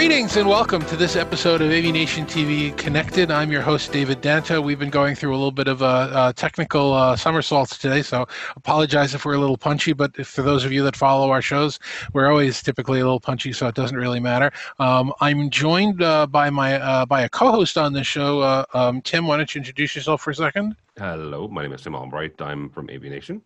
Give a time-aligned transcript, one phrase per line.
[0.00, 3.30] Greetings and welcome to this episode of AV Nation TV Connected.
[3.30, 4.64] I'm your host, David Danta.
[4.64, 8.26] We've been going through a little bit of uh, technical uh, somersaults today, so
[8.56, 11.78] apologize if we're a little punchy, but for those of you that follow our shows,
[12.14, 14.50] we're always typically a little punchy, so it doesn't really matter.
[14.78, 18.40] Um, I'm joined uh, by my uh, by a co-host on this show.
[18.40, 20.76] Uh, um, Tim, why don't you introduce yourself for a second?
[20.96, 22.40] Hello, my name is Tim Albright.
[22.40, 23.42] I'm from AV Nation.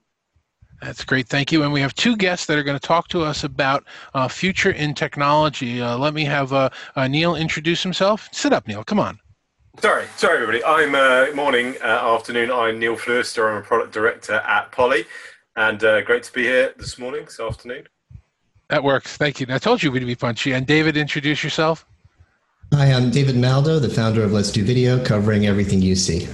[0.84, 1.28] That's great.
[1.28, 1.62] Thank you.
[1.62, 4.70] And we have two guests that are going to talk to us about uh, future
[4.70, 5.80] in technology.
[5.80, 8.28] Uh, let me have uh, uh, Neil introduce himself.
[8.32, 8.84] Sit up, Neil.
[8.84, 9.18] Come on.
[9.80, 10.62] Sorry, sorry, everybody.
[10.62, 12.50] I'm uh, morning, uh, afternoon.
[12.50, 13.50] I'm Neil Fluester.
[13.50, 15.06] I'm a product director at Poly,
[15.56, 17.84] and uh, great to be here this morning, this afternoon.
[18.68, 19.16] That works.
[19.16, 19.46] Thank you.
[19.48, 20.52] I told you we'd be punchy.
[20.52, 21.86] And David, introduce yourself.
[22.72, 26.28] Hi, I'm David Maldo, the founder of Let's Do Video, covering everything you see.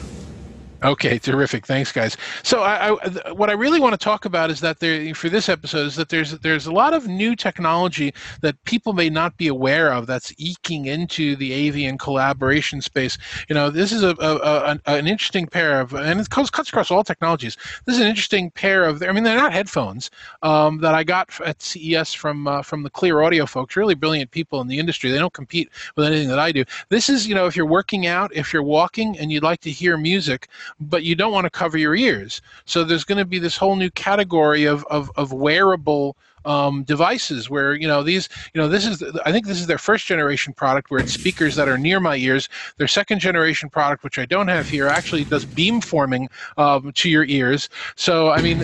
[0.83, 1.67] Okay, terrific.
[1.67, 2.17] Thanks, guys.
[2.43, 5.51] So, I, I, what I really want to talk about is that there, for this
[5.51, 9.49] episode, is that there's there's a lot of new technology that people may not be
[9.49, 13.19] aware of that's eking into the AV and collaboration space.
[13.51, 16.71] You know, this is a, a, a an interesting pair of, and it cuts, cuts
[16.71, 17.59] across all technologies.
[17.85, 19.03] This is an interesting pair of.
[19.03, 20.11] I mean, they're not headphones
[20.43, 23.77] um, that I got at CES from uh, from the Clear Audio folks.
[23.77, 25.11] Really brilliant people in the industry.
[25.11, 26.65] They don't compete with anything that I do.
[26.89, 29.71] This is, you know, if you're working out, if you're walking, and you'd like to
[29.71, 30.49] hear music
[30.79, 32.41] but you don't want to cover your ears.
[32.65, 37.51] So there's going to be this whole new category of, of, of wearable um, devices
[37.51, 40.53] where you know these you know this is I think this is their first generation
[40.53, 42.49] product where it's speakers that are near my ears.
[42.79, 47.09] Their second generation product, which I don't have here, actually does beam forming um, to
[47.09, 47.69] your ears.
[47.97, 48.61] So I mean,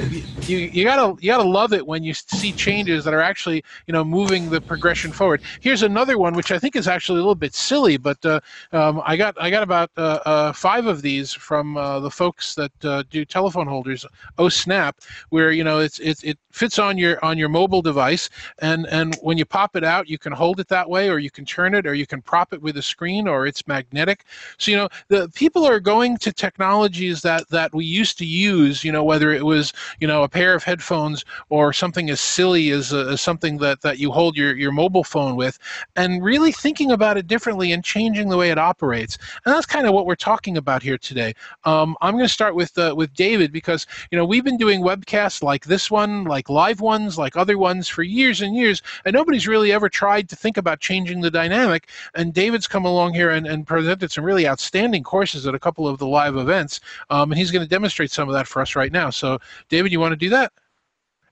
[0.47, 3.93] you you gotta you gotta love it when you see changes that are actually you
[3.93, 5.43] know moving the progression forward.
[5.61, 8.41] Here's another one which I think is actually a little bit silly, but uh,
[8.73, 12.55] um, I got I got about uh, uh, five of these from uh, the folks
[12.55, 14.07] that uh, do telephone holders.
[14.39, 15.01] Oh snap!
[15.31, 18.29] Where you know it's it, it fits on your on your mobile device
[18.59, 21.31] and and when you pop it out you can hold it that way or you
[21.31, 24.25] can turn it or you can prop it with a screen or it's magnetic.
[24.59, 28.85] So you know the people are going to technologies that that we used to use
[28.85, 32.71] you know whether it was you know a pair of headphones or something as silly
[32.71, 35.59] as, uh, as something that that you hold your your mobile phone with
[35.97, 39.19] and really thinking about it differently and changing the way it operates.
[39.45, 41.35] And that's kind of what we're talking about here today.
[41.65, 44.81] Um, i'm going to start with uh, with david because you know we've been doing
[44.81, 49.15] webcasts like this one like live ones like other ones for years and years, and
[49.15, 51.89] nobody's really ever tried to think about changing the dynamic.
[52.15, 55.89] And David's come along here and, and presented some really outstanding courses at a couple
[55.89, 56.81] of the live events,
[57.11, 59.11] um, and he's going to demonstrate some of that for us right now.
[59.11, 60.53] So, David, you want to do that?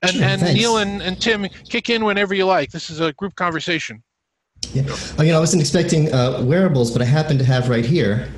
[0.02, 0.60] And, Sure, and thanks.
[0.60, 2.70] Neil and, and Tim, kick in whenever you like.
[2.70, 4.02] This is a group conversation.
[4.72, 4.82] Yeah.
[5.18, 8.28] Oh, you know, I wasn't expecting uh, wearables, but I happen to have right here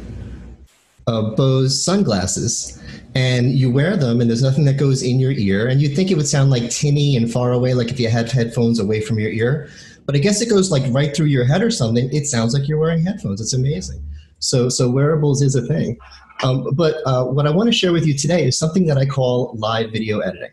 [1.07, 2.83] uh, Bose sunglasses.
[3.15, 5.69] And you wear them, and there's nothing that goes in your ear.
[5.69, 8.31] And you'd think it would sound like tinny and far away, like if you had
[8.31, 9.71] headphones away from your ear.
[10.05, 12.13] But I guess it goes like right through your head or something.
[12.13, 13.41] It sounds like you're wearing headphones.
[13.41, 14.03] It's amazing.
[14.39, 15.97] So, so wearables is a thing.
[16.43, 19.07] Um, but uh, what I want to share with you today is something that I
[19.07, 20.51] call live video editing.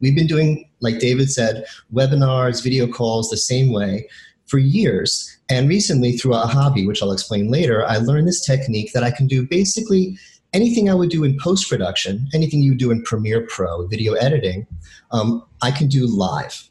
[0.00, 4.08] We've been doing, like David said, webinars, video calls the same way
[4.50, 5.38] for years.
[5.48, 9.10] And recently, through a hobby, which I'll explain later, I learned this technique that I
[9.10, 10.18] can do basically
[10.52, 14.66] anything I would do in post production, anything you do in Premiere Pro, video editing,
[15.12, 16.68] um, I can do live.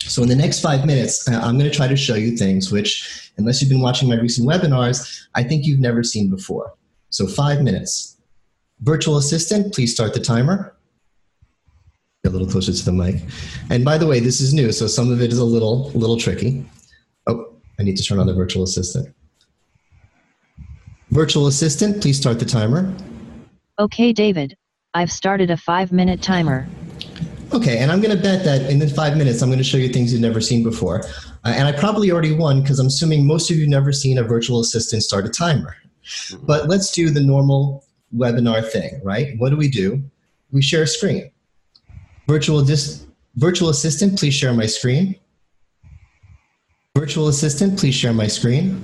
[0.00, 2.72] So, in the next five minutes, uh, I'm going to try to show you things
[2.72, 6.74] which, unless you've been watching my recent webinars, I think you've never seen before.
[7.10, 8.16] So, five minutes.
[8.80, 10.74] Virtual assistant, please start the timer.
[12.24, 13.22] Get a little closer to the mic.
[13.68, 16.16] And by the way, this is new, so some of it is a little, little
[16.16, 16.64] tricky.
[17.80, 19.08] I need to turn on the virtual assistant.
[21.08, 22.94] Virtual assistant, please start the timer.
[23.78, 24.54] Okay, David.
[24.92, 26.68] I've started a five minute timer.
[27.54, 29.78] Okay, and I'm going to bet that in the five minutes, I'm going to show
[29.78, 31.04] you things you've never seen before.
[31.42, 34.22] Uh, and I probably already won because I'm assuming most of you never seen a
[34.22, 35.74] virtual assistant start a timer.
[36.42, 39.38] But let's do the normal webinar thing, right?
[39.38, 40.02] What do we do?
[40.52, 41.30] We share a screen.
[42.28, 43.06] Virtual, dis-
[43.36, 45.16] virtual assistant, please share my screen.
[46.98, 48.82] Virtual assistant, please share my screen.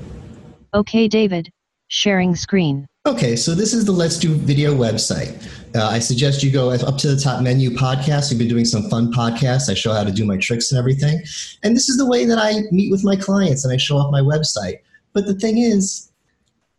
[0.72, 1.50] Okay, David.
[1.88, 2.86] Sharing screen.
[3.04, 5.44] Okay, so this is the Let's Do Video website.
[5.74, 8.30] Uh, I suggest you go up to the top menu podcast.
[8.30, 9.68] We've been doing some fun podcasts.
[9.68, 11.20] I show how to do my tricks and everything.
[11.64, 14.12] And this is the way that I meet with my clients and I show off
[14.12, 14.78] my website.
[15.12, 16.12] But the thing is,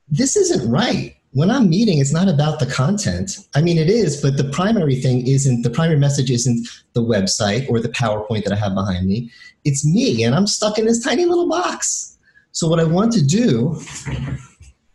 [0.08, 1.14] this isn't right.
[1.34, 3.38] when I'm meeting, it's not about the content.
[3.54, 7.70] I mean, it is, but the primary thing isn't the primary message isn't the website
[7.70, 9.30] or the PowerPoint that I have behind me.
[9.68, 12.18] It's me, and I'm stuck in this tiny little box.
[12.54, 13.78] So, what I want to do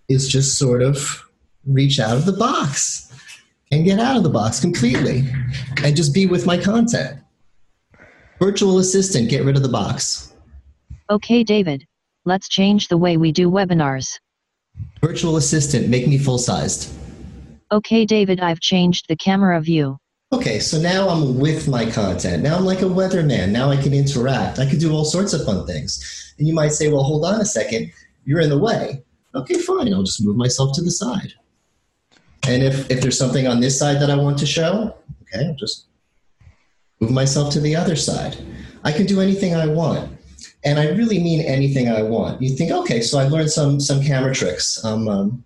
[0.09, 1.29] is just sort of
[1.67, 3.13] reach out of the box
[3.71, 5.29] and get out of the box completely
[5.85, 7.21] and just be with my content.
[8.39, 10.33] Virtual assistant, get rid of the box.
[11.11, 11.85] Okay, David.
[12.25, 14.19] Let's change the way we do webinars.
[15.03, 16.91] Virtual assistant, make me full sized.
[17.71, 19.99] Okay, David, I've changed the camera view.
[20.33, 22.43] Okay, so now I'm with my content.
[22.43, 23.51] Now I'm like a weatherman.
[23.51, 24.59] Now I can interact.
[24.59, 26.35] I can do all sorts of fun things.
[26.39, 27.93] And you might say, well, hold on a second.
[28.25, 29.05] You're in the way.
[29.35, 29.93] Okay, fine.
[29.93, 31.35] I'll just move myself to the side.
[32.49, 35.55] And if, if there's something on this side that I want to show, okay, I'll
[35.55, 35.89] just
[37.01, 38.37] move myself to the other side.
[38.85, 40.19] I can do anything I want.
[40.65, 42.41] And I really mean anything I want.
[42.41, 44.83] You think, okay, so I learned some, some camera tricks.
[44.83, 45.45] Um, um,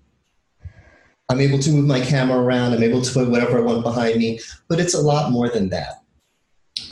[1.29, 2.73] I'm able to move my camera around.
[2.73, 4.39] I'm able to put whatever I want behind me.
[4.69, 6.03] But it's a lot more than that.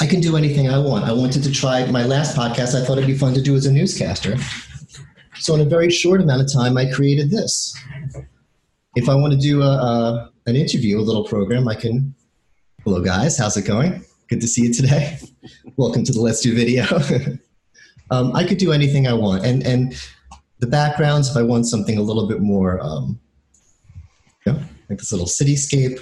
[0.00, 1.04] I can do anything I want.
[1.04, 2.74] I wanted to try my last podcast.
[2.74, 4.36] I thought it'd be fun to do as a newscaster.
[5.36, 7.76] So in a very short amount of time, I created this.
[8.96, 12.14] If I want to do a, a an interview, a little program, I can.
[12.82, 13.38] Hello, guys.
[13.38, 14.04] How's it going?
[14.28, 15.18] Good to see you today.
[15.76, 16.84] Welcome to the Let's Do video.
[18.10, 19.94] um, I could do anything I want, and and
[20.58, 21.30] the backgrounds.
[21.30, 23.20] If I want something a little bit more, um,
[24.52, 26.00] know, like this little cityscape.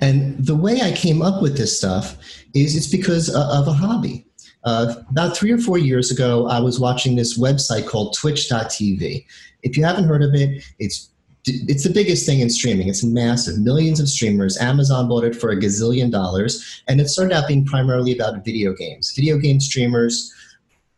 [0.00, 2.16] And the way I came up with this stuff
[2.54, 4.26] is it's because uh, of a hobby.
[4.64, 9.26] Uh, about three or four years ago, I was watching this website called Twitch.tv.
[9.62, 11.10] If you haven't heard of it, it's
[11.46, 12.88] it's the biggest thing in streaming.
[12.88, 14.56] It's massive, millions of streamers.
[14.56, 18.72] Amazon bought it for a gazillion dollars, and it started out being primarily about video
[18.72, 19.12] games.
[19.14, 20.32] Video game streamers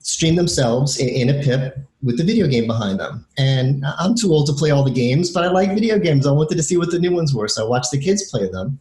[0.06, 3.26] stream themselves in, a pip with the video game behind them.
[3.36, 6.28] And I'm too old to play all the games, but I like video games.
[6.28, 8.48] I wanted to see what the new ones were, so I watched the kids play
[8.48, 8.78] them.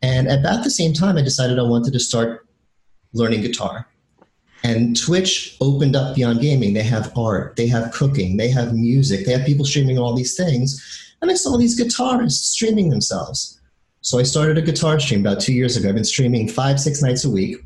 [0.00, 2.46] And about the same time, I decided I wanted to start
[3.12, 3.86] learning guitar.
[4.62, 6.72] And Twitch opened up beyond gaming.
[6.72, 10.34] They have art, they have cooking, they have music, they have people streaming all these
[10.34, 11.14] things.
[11.20, 13.60] And I saw these guitarists streaming themselves.
[14.00, 15.90] So I started a guitar stream about two years ago.
[15.90, 17.58] I've been streaming five, six nights a week.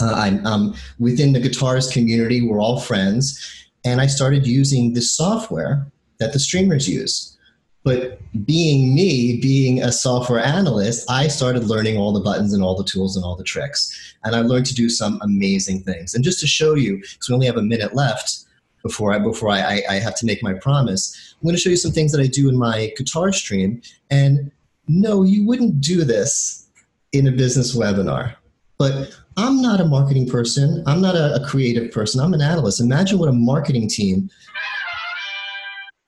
[0.00, 2.42] Uh, I'm um, within the guitarist community.
[2.42, 3.66] We're all friends.
[3.84, 5.86] And I started using the software
[6.18, 7.36] that the streamers use.
[7.82, 12.76] But being me, being a software analyst, I started learning all the buttons and all
[12.76, 14.14] the tools and all the tricks.
[14.22, 16.14] And I learned to do some amazing things.
[16.14, 18.44] And just to show you, because we only have a minute left
[18.82, 21.70] before I before I, I, I have to make my promise, I'm going to show
[21.70, 23.80] you some things that I do in my guitar stream.
[24.10, 24.50] And
[24.86, 26.68] no, you wouldn't do this
[27.12, 28.36] in a business webinar.
[28.80, 30.82] But I'm not a marketing person.
[30.86, 32.18] I'm not a, a creative person.
[32.18, 32.80] I'm an analyst.
[32.80, 34.30] Imagine what a marketing team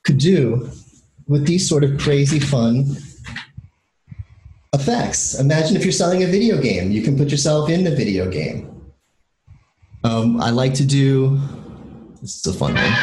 [0.04, 0.70] could do
[1.28, 2.96] with these sort of crazy fun
[4.72, 5.38] effects.
[5.38, 8.90] Imagine if you're selling a video game, you can put yourself in the video game.
[10.02, 11.38] Um, I like to do,
[12.22, 12.94] this is a fun one.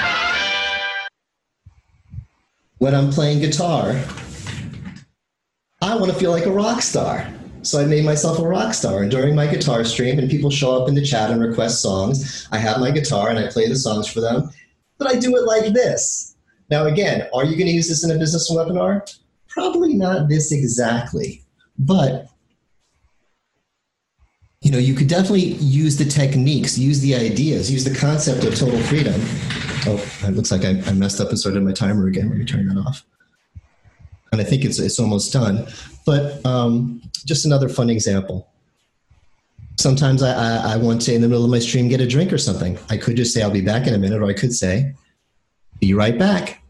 [2.80, 4.04] When I'm playing guitar,
[5.80, 7.32] I want to feel like a rock star.
[7.62, 9.02] So I made myself a rock star.
[9.02, 12.48] And during my guitar stream, and people show up in the chat and request songs,
[12.52, 14.50] I have my guitar and I play the songs for them.
[14.98, 16.36] But I do it like this.
[16.70, 19.18] Now, again, are you going to use this in a business webinar?
[19.48, 21.44] Probably not this exactly,
[21.80, 22.28] but
[24.62, 28.56] you know, you could definitely use the techniques, use the ideas, use the concept of
[28.56, 29.16] total freedom.
[29.88, 32.30] Oh, it looks like I, I messed up and started my timer again.
[32.30, 33.06] Let me turn that off.
[34.32, 35.68] And I think it's it's almost done.
[36.06, 38.48] But um, just another fun example.
[39.78, 42.34] Sometimes I, I, I want to, in the middle of my stream, get a drink
[42.34, 42.78] or something.
[42.90, 44.94] I could just say, I'll be back in a minute, or I could say,
[45.80, 46.62] be right back.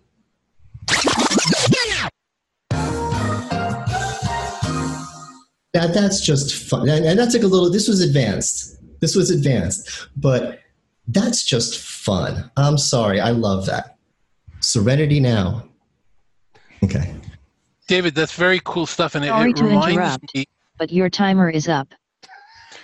[5.73, 7.69] That that's just fun, and, and that's like a little.
[7.69, 8.77] This was advanced.
[9.01, 10.59] This was advanced, but
[11.07, 12.49] that's just fun.
[12.57, 13.97] I'm sorry, I love that.
[14.61, 15.63] Serenity now.
[16.83, 17.15] Okay.
[17.89, 20.45] David, that's very cool stuff, and Sorry it, it to reminds interrupt, me.
[20.77, 21.87] but your timer is up.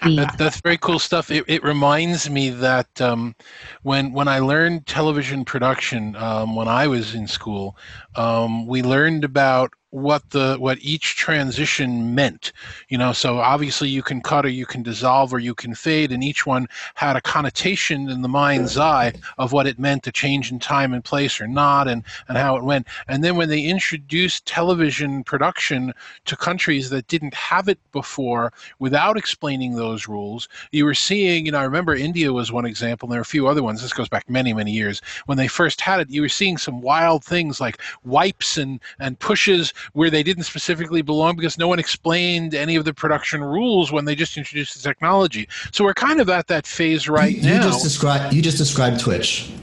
[0.02, 1.30] That, that's very cool stuff.
[1.30, 3.36] It, it reminds me that um,
[3.84, 7.78] when when I learned television production um, when I was in school,
[8.16, 12.52] um, we learned about what the what each transition meant
[12.90, 13.14] you know?
[13.14, 16.46] So obviously you can cut or you can dissolve or you can fade and each
[16.46, 20.60] one had a connotation in the mind's eye of what it meant to change in
[20.60, 22.88] time and place or not and and how it went.
[23.08, 25.94] And then when they introduced television production
[26.26, 31.52] to countries that didn't have it before without explaining those rules you were seeing you
[31.52, 33.94] know i remember india was one example and there are a few other ones this
[33.94, 35.02] goes back many many years.
[35.26, 39.18] When they first had it you were seeing some wild things like wipes and and
[39.20, 43.92] pushes where they didn't specifically belong because no one explained any of the production rules
[43.92, 45.48] when they just introduced the technology.
[45.72, 47.56] So we're kind of at that phase right you, now.
[47.56, 49.52] You just described you just described Twitch.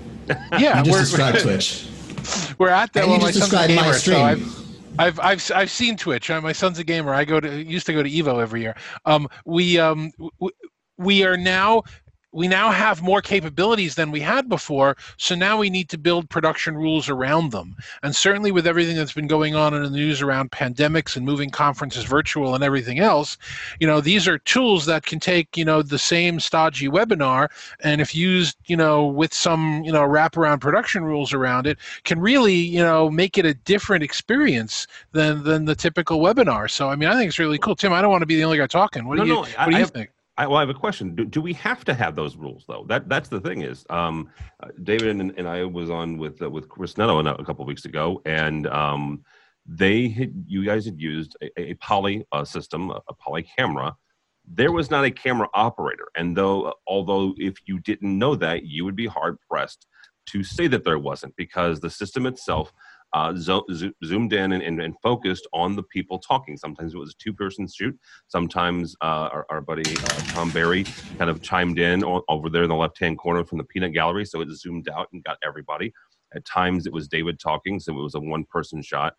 [0.59, 1.87] Yeah, you just described Twitch.
[2.59, 3.03] We're at that.
[3.03, 4.17] And well, you just described my stream.
[4.17, 4.63] so I've,
[4.99, 6.31] I've I've I've seen Twitch.
[6.31, 7.13] Uh, My son's a gamer.
[7.13, 8.77] I go to used to go to Evo every year.
[9.05, 10.53] Um, we um w-
[10.99, 11.83] we are now
[12.33, 16.29] we now have more capabilities than we had before so now we need to build
[16.31, 17.77] production rules around them.
[18.03, 21.51] And certainly with everything that's been going on in the news around pandemics and moving
[21.51, 23.37] conferences virtual and everything else
[23.81, 27.49] you know these are tools that can take you know the same stodgy webinar
[27.81, 32.19] and if used you know with some you know wraparound production rules around it can
[32.21, 36.71] really you know make it a different experience than than the typical webinar.
[36.71, 37.77] So i mean i think it's really cool.
[37.77, 39.07] Tim i don't want to be the only guy talking.
[39.07, 40.71] What No, do you no, what I- do you I- think I, well, I have
[40.71, 41.15] a question.
[41.15, 42.85] Do, do we have to have those rules though?
[42.89, 44.31] That that's the thing is, um,
[44.63, 47.85] uh, David and, and I was on with uh, with Chris Netto a, couple weeks
[47.85, 49.25] ago, and um,
[49.67, 53.95] they had you guys had used a, a poly uh, system, a, a poly camera.
[54.45, 58.85] There was not a camera operator, and though although if you didn't know that, you
[58.87, 59.87] would be hard pressed
[60.25, 62.73] to say that there wasn't because the system itself
[63.15, 66.57] uh, zo- zo- zoomed in and, and, and focused on the people talking.
[66.57, 67.99] Sometimes it was a two-person shoot.
[68.29, 70.89] Sometimes uh, our, our buddy uh, Tom Barry
[71.19, 74.41] kind of chimed in over there in the left-hand corner from the peanut gallery, so
[74.41, 75.93] it zoomed out and got everybody.
[76.35, 79.15] At times it was David talking, so it was a one-person shot.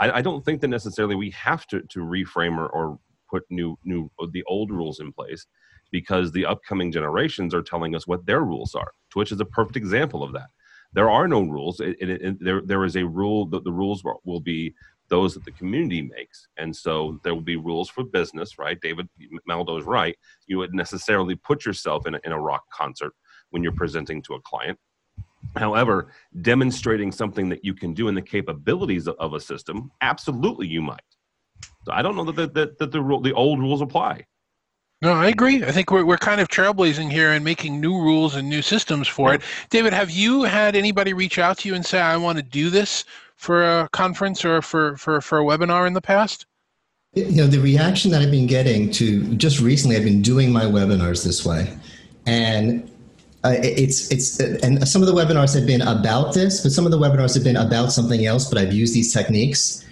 [0.00, 2.98] I, I don't think that necessarily we have to, to reframe or, or
[3.30, 5.46] put new new the old rules in place
[5.90, 8.92] because the upcoming generations are telling us what their rules are.
[9.10, 10.48] Twitch is a perfect example of that
[10.92, 11.80] there are no rules.
[11.80, 14.74] It, it, it- there, there is a rule that the rules will- be
[15.08, 18.58] those that the community makes, and so there will be rules for business.
[18.58, 19.08] Right, David
[19.48, 20.14] Maldo's right.
[20.46, 23.14] You would necessarily put yourself in a, in a rock concert
[23.50, 24.78] when you're presenting to a client.
[25.56, 30.66] However, demonstrating something that you can do and the capabilities of, of a system, absolutely
[30.66, 31.00] you might.
[31.84, 34.26] So I don't know that the, that, that the rule, the old rules apply.
[35.00, 35.62] No, I agree.
[35.62, 39.06] I think we're, we're kind of trailblazing here and making new rules and new systems
[39.06, 39.42] for it.
[39.70, 42.68] David, have you had anybody reach out to you and say, I want to do
[42.68, 43.04] this
[43.36, 46.46] for a conference or for, for, for a webinar in the past?
[47.14, 50.64] You know, the reaction that I've been getting to just recently, I've been doing my
[50.64, 51.74] webinars this way,
[52.26, 52.88] and
[53.44, 56.92] uh, it's it's and some of the webinars have been about this, but some of
[56.92, 58.48] the webinars have been about something else.
[58.48, 59.84] But I've used these techniques,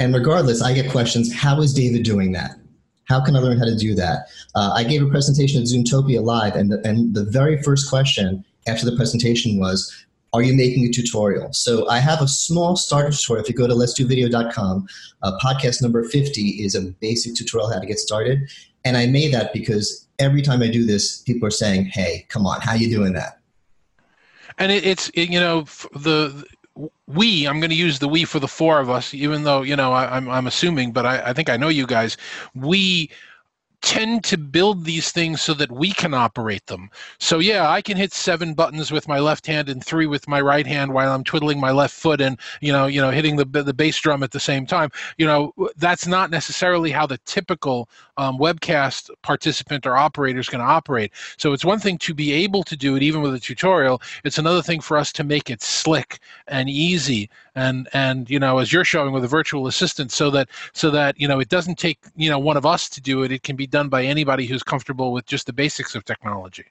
[0.00, 1.32] and regardless, I get questions.
[1.32, 2.56] How is David doing that?
[3.06, 4.28] How can I learn how to do that?
[4.54, 8.44] Uh, I gave a presentation at Zoomtopia Live, and the, and the very first question
[8.66, 9.92] after the presentation was,
[10.32, 11.52] are you making a tutorial?
[11.52, 13.44] So I have a small starter tutorial.
[13.44, 14.88] If you go to let's do video.com,
[15.22, 18.50] uh, podcast number 50 is a basic tutorial how to get started.
[18.84, 22.46] And I made that because every time I do this, people are saying, hey, come
[22.46, 23.40] on, how are you doing that?
[24.58, 25.62] And it, it's, it, you know,
[25.94, 26.44] the,
[27.06, 29.76] we, I'm going to use the we for the four of us, even though, you
[29.76, 32.16] know, I, I'm, I'm assuming, but I, I think I know you guys.
[32.54, 33.10] We
[33.84, 36.88] tend to build these things so that we can operate them.
[37.18, 40.40] So yeah, I can hit seven buttons with my left hand and three with my
[40.40, 43.44] right hand while I'm twiddling my left foot and you know, you know, hitting the
[43.44, 44.90] the bass drum at the same time.
[45.18, 50.64] You know, that's not necessarily how the typical um, webcast participant or operator is going
[50.64, 51.12] to operate.
[51.36, 54.00] So it's one thing to be able to do it even with a tutorial.
[54.24, 58.58] It's another thing for us to make it slick and easy and and you know
[58.58, 61.78] as you're showing with a virtual assistant so that so that you know it doesn't
[61.78, 63.32] take you know one of us to do it.
[63.32, 66.66] It can be done by anybody who's comfortable with just the basics of technology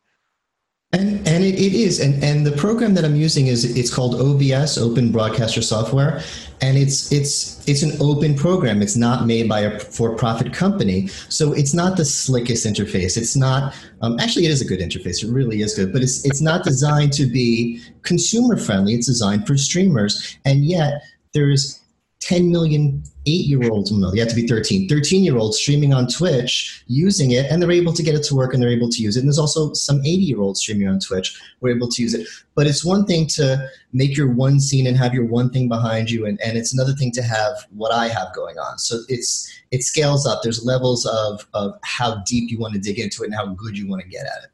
[0.93, 1.99] And, and it, it is.
[1.99, 6.21] And, and the program that I'm using is it's called OBS, Open Broadcaster Software.
[6.61, 8.81] And it's, it's, it's an open program.
[8.83, 11.07] It's not made by a for-profit company.
[11.29, 13.17] So it's not the slickest interface.
[13.17, 15.23] It's not, um, actually it is a good interface.
[15.23, 18.93] It really is good, but it's, it's not designed to be consumer friendly.
[18.93, 20.37] It's designed for streamers.
[20.45, 21.01] And yet
[21.33, 21.82] there's
[22.23, 25.93] 10 million eight year olds, no, you have to be 13, 13 year olds streaming
[25.93, 28.89] on Twitch using it, and they're able to get it to work and they're able
[28.89, 29.19] to use it.
[29.19, 32.13] And there's also some 80 year olds streaming on Twitch who are able to use
[32.13, 32.25] it.
[32.55, 36.09] But it's one thing to make your one scene and have your one thing behind
[36.09, 38.77] you, and, and it's another thing to have what I have going on.
[38.77, 40.43] So it's it scales up.
[40.43, 43.77] There's levels of, of how deep you want to dig into it and how good
[43.77, 44.52] you want to get at it.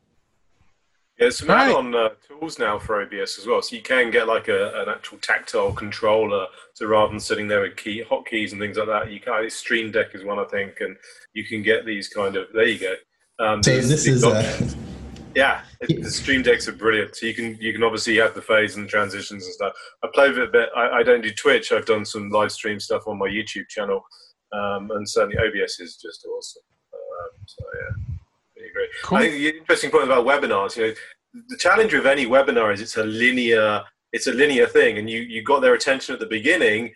[1.19, 1.67] Yeah, there's some Right.
[1.69, 4.87] add-on uh, tools now for OBS as well, so you can get like a, an
[4.89, 6.47] actual tactile controller.
[6.75, 9.49] So rather than sitting there with key hotkeys and things like that, you can.
[9.49, 10.95] Stream Deck is one, I think, and
[11.33, 12.47] you can get these kind of.
[12.53, 12.95] There you go.
[13.45, 14.69] Um, So this is uh,
[15.35, 17.15] yeah, it, the Stream Decks are brilliant.
[17.17, 19.73] So you can you can obviously have the phase and transitions and stuff.
[20.03, 20.69] I play with it a bit.
[20.75, 21.73] I, I don't do Twitch.
[21.73, 24.03] I've done some live stream stuff on my YouTube channel,
[24.53, 26.63] um, and certainly OBS is just awesome.
[26.93, 28.15] Um, so yeah,
[28.59, 28.89] I agree.
[29.03, 29.17] Cool.
[29.17, 30.93] I think the interesting point about webinars, you know,
[31.47, 35.21] the challenge with any webinar is it's a linear, it's a linear thing, and you
[35.21, 36.93] you got their attention at the beginning,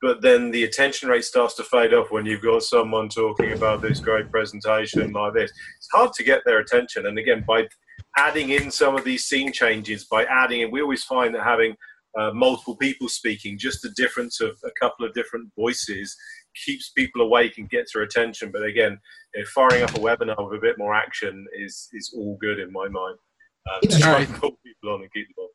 [0.00, 3.82] but then the attention rate starts to fade off when you've got someone talking about
[3.82, 5.50] this great presentation like this.
[5.78, 7.68] It's hard to get their attention, and again by
[8.16, 11.76] adding in some of these scene changes, by adding in, we always find that having
[12.18, 16.16] uh, multiple people speaking, just the difference of a couple of different voices
[16.64, 18.50] keeps people awake and gets their attention.
[18.52, 18.98] But again,
[19.34, 22.58] you know, firing up a webinar with a bit more action is is all good
[22.58, 23.16] in my mind.
[23.70, 25.50] Um, It's try to pull people on and keep them on.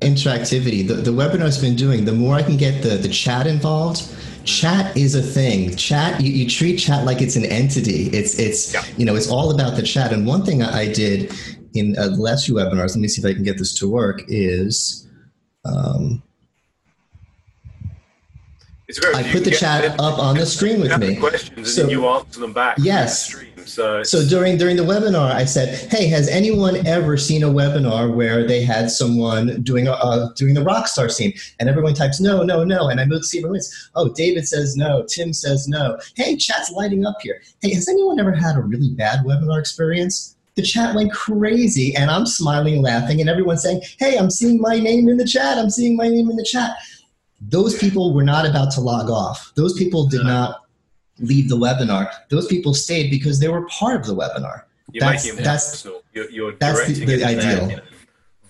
[0.00, 0.86] interactivity.
[0.86, 4.02] The, the webinar's been doing, the more I can get the, the chat involved,
[4.44, 5.76] chat is a thing.
[5.76, 8.08] Chat, you, you treat chat like it's an entity.
[8.18, 8.82] It's, it's Yeah.
[8.96, 10.12] you know, it's all about the chat.
[10.12, 11.32] And one thing I I did
[11.74, 13.88] in uh, the last few webinars, let me see if I can get this to
[13.88, 15.06] work, is
[15.64, 16.22] um,
[18.98, 19.14] Great.
[19.14, 21.16] I put the chat them- up on the screen with me.
[21.16, 22.76] questions So- and you answer them back.
[22.78, 23.26] Yes.
[23.26, 23.46] the stream.
[23.66, 28.12] So, So during during the webinar, I said, "Hey, has anyone ever seen a webinar
[28.12, 32.20] where they had someone doing a uh, doing the rock star scene?" And everyone types
[32.20, 33.90] no, no, no, and I move to see everyone's.
[33.94, 35.04] Oh, David says no.
[35.08, 35.98] Tim says no.
[36.16, 37.42] Hey, chat's lighting up here.
[37.60, 40.36] Hey, has anyone ever had a really bad webinar experience?
[40.56, 44.80] The chat went crazy, and I'm smiling, laughing, and everyone's saying, "Hey, I'm seeing my
[44.80, 45.58] name in the chat.
[45.58, 46.72] I'm seeing my name in the chat."
[47.40, 49.52] Those people were not about to log off.
[49.54, 50.62] Those people did not
[51.18, 52.10] leave the webinar.
[52.28, 54.62] Those people stayed because they were part of the webinar.
[54.92, 56.02] You're That's- making that's- personal.
[56.12, 57.70] You're, you're that's the- the it to them, ideal.
[57.70, 57.82] you know.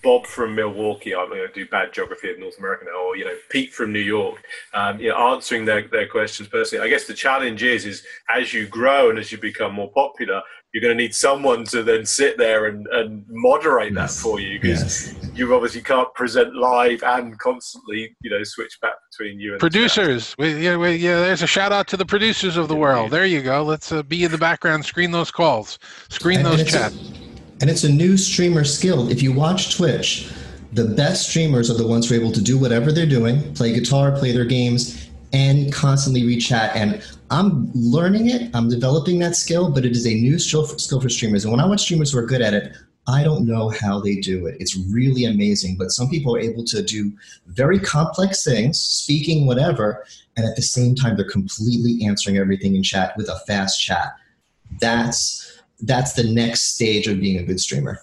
[0.03, 3.23] Bob from Milwaukee, I'm going to do bad geography of North America now, or you
[3.23, 4.41] know, Pete from New York,
[4.73, 6.83] um, you know, answering their, their questions personally.
[6.83, 10.41] I guess the challenge is, is as you grow and as you become more popular,
[10.73, 14.59] you're going to need someone to then sit there and, and moderate that for you
[14.59, 15.31] because Yes.
[15.35, 19.63] you obviously can't present live and constantly, you know, switch back between you and the.
[19.63, 21.19] Producers, we, yeah, we, yeah.
[21.19, 23.11] There's a shout out to the producers of the world.
[23.11, 23.63] There you go.
[23.63, 25.77] Let's uh, be in the background, screen those calls,
[26.09, 27.21] screen And- those and it's a-
[27.61, 29.11] and it's a new streamer skill.
[29.11, 30.31] If you watch Twitch,
[30.73, 33.71] the best streamers are the ones who are able to do whatever they're doing, play
[33.71, 36.75] guitar, play their games, and constantly read chat.
[36.75, 38.53] And I'm learning it.
[38.53, 41.45] I'm developing that skill, but it is a new skill for, skill for streamers.
[41.45, 42.75] And when I watch streamers who are good at it,
[43.07, 44.57] I don't know how they do it.
[44.59, 45.77] It's really amazing.
[45.77, 47.11] But some people are able to do
[47.47, 52.83] very complex things, speaking, whatever, and at the same time, they're completely answering everything in
[52.83, 54.13] chat with a fast chat.
[54.79, 58.01] That's that's the next stage of being a good streamer.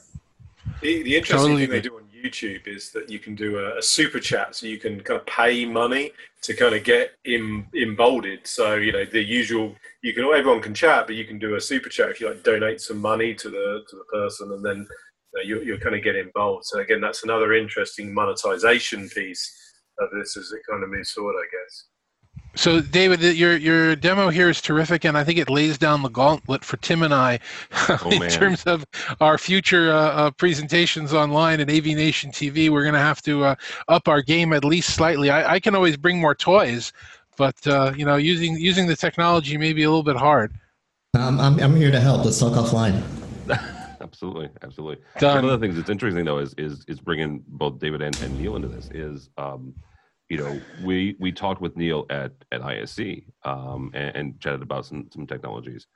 [0.80, 3.78] The, the interesting Totally thing they do on YouTube is that you can do a,
[3.78, 6.12] a super chat, so you can kind of pay money
[6.42, 8.46] to kind of get in emboldened.
[8.46, 11.60] So you know the usual, you can everyone can chat, but you can do a
[11.60, 14.78] super chat if you like donate some money to the to the person, and then
[14.78, 16.66] you know, you're, you're kind of getting involved.
[16.66, 19.54] So again, that's another interesting monetization piece
[19.98, 21.84] of this as it kind of moves forward, I guess.
[22.54, 26.08] So, David, your your demo here is terrific, and I think it lays down the
[26.08, 27.38] gauntlet for Tim and I
[28.10, 28.30] in man.
[28.30, 28.84] terms of
[29.20, 32.68] our future uh, uh, presentations online at AV Nation TV.
[32.68, 33.54] We're going to have to uh,
[33.86, 35.30] up our game at least slightly.
[35.30, 36.92] I, I can always bring more toys,
[37.36, 40.52] but uh, you know, using using the technology may be a little bit hard.
[41.14, 42.24] Um, I'm, I'm here to help.
[42.24, 43.02] Let's talk offline.
[44.00, 45.02] absolutely, absolutely.
[45.18, 45.44] Done.
[45.44, 48.38] One of the things that's interesting though is is is bringing both David and, and
[48.38, 49.74] Neil into this is um,
[50.28, 54.86] you know we we talked with Neil at at ISE um, and, and chatted about
[54.86, 55.86] some some technologies.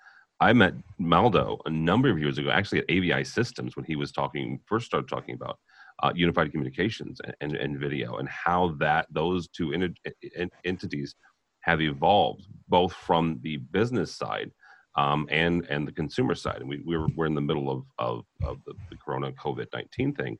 [0.40, 4.10] I met Maldo a number of years ago, actually at AVI Systems when he was
[4.10, 5.58] talking first started talking about
[6.02, 9.94] uh, unified communications and, and, and video and how that those two enti-
[10.34, 11.14] en- entities
[11.60, 14.50] have evolved both from the business side
[14.96, 16.60] um, and and the consumer side.
[16.60, 20.14] And we we're we're in the middle of of, of the, the Corona COVID nineteen
[20.14, 20.38] thing,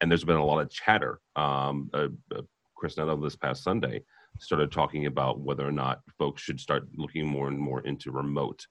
[0.00, 1.20] and there's been a lot of chatter.
[1.36, 2.42] Um, uh, uh,
[2.84, 4.02] Chris Netto this past Sunday
[4.38, 8.66] started talking about whether or not folks should start looking more and more into remote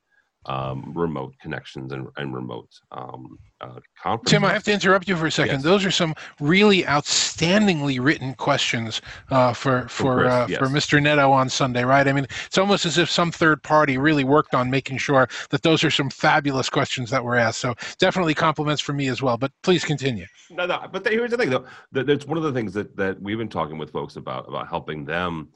[0.45, 4.32] um, remote connections and, and remote um, uh, conferences.
[4.32, 5.56] Tim, I have to interrupt you for a second.
[5.56, 5.63] Yes.
[5.63, 9.01] Those are some really outstandingly written questions
[9.32, 10.60] uh, for for Chris, uh, yes.
[10.60, 11.01] for Mr.
[11.01, 12.08] Netto on Sunday, right?
[12.08, 15.62] I mean, it's almost as if some third party really worked on making sure that
[15.62, 17.60] those are some fabulous questions that were asked.
[17.60, 19.38] So definitely compliments for me as well.
[19.38, 20.25] But please continue.
[20.49, 20.88] No, no.
[20.91, 21.65] But here's the thing, though.
[21.91, 25.06] That's one of the things that that we've been talking with folks about about helping
[25.06, 25.49] them.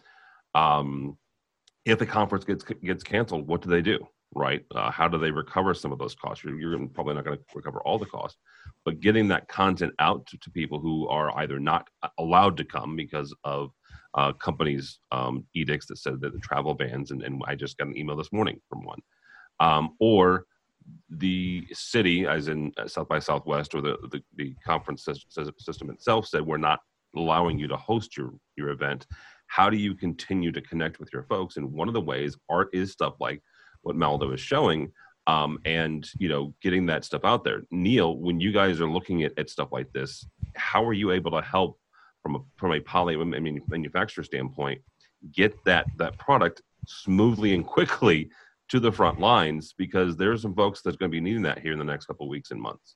[0.56, 1.17] Um,
[1.86, 4.06] if the conference gets gets canceled, what do they do?
[4.36, 4.63] Right?
[4.76, 6.44] Uh, how do they recover some of those costs?
[6.44, 8.38] You're, you're probably not going to recover all the costs,
[8.86, 11.88] but getting that content out to, to, people who are either not
[12.20, 13.72] allowed to come because of
[14.16, 17.88] uh, companies' um, edicts that said that the travel bans, and, and, I just got
[17.88, 19.00] an email this morning from one,
[19.60, 20.46] um, or
[21.10, 26.28] the city, as in uh, South by Southwest, or the, the, the conference system itself
[26.28, 26.80] said, we're not
[27.16, 29.06] allowing you to host your, your event.
[29.48, 31.58] How do you continue to connect with your folks?
[31.58, 33.42] And one of the ways art is stuff like
[33.82, 34.92] what Maldo is showing,
[35.28, 37.63] um, and you know, getting that stuff out there.
[37.72, 41.32] Neil, when you guys are looking at, at stuff like this, how are you able
[41.32, 41.80] to help
[42.22, 44.82] from a from a poly I mean, manufacturer standpoint
[45.32, 48.30] get that that product smoothly and quickly
[48.70, 51.72] to the front lines because there's some folks that's going to be needing that here
[51.72, 52.96] in the next couple weeks and months.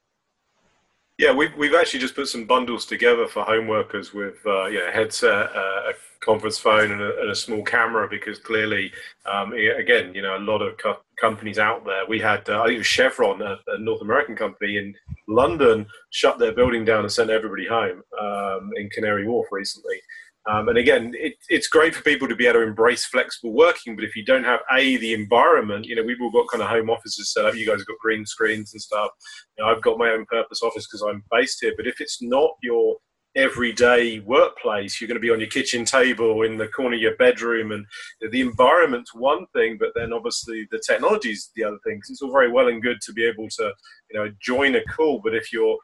[1.22, 4.84] Yeah, we've, we've actually just put some bundles together for home workers with uh, you
[4.84, 8.92] a headset, uh, a conference phone, and a, and a, small camera because clearly,
[9.32, 12.08] um, again, you know, a lot of co- companies out there.
[12.08, 14.96] We had, uh, I think it was Chevron, a, a, North American company in
[15.28, 20.02] London, shut their building down and sent everybody home um, in Canary Wharf recently.
[20.50, 23.96] Um, and again, it, it's great for people to be able to embrace flexible working,
[23.96, 26.70] but if you don't have a the environment, you know, we've all got kind of
[26.70, 27.56] home offices set up.
[27.56, 29.12] You guys have got green screens and stuff.
[29.58, 31.74] You know, I've got my own purpose office because I'm based here.
[31.78, 32.96] But if it's not your
[33.36, 37.16] everyday workplace, you're going to be on your kitchen table in the corner of your
[37.18, 37.86] bedroom, and
[38.32, 41.98] the environment's one thing, but then obviously the technology's the other thing.
[41.98, 43.72] Because it's all very well and good to be able to,
[44.10, 45.78] you know, join a call, but if you're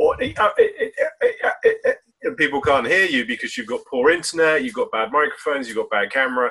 [0.00, 0.68] or, eh, eh,
[1.84, 1.92] eh,
[2.22, 5.76] and people can't hear you because you've got poor internet, you've got bad microphones, you've
[5.76, 6.50] got bad camera.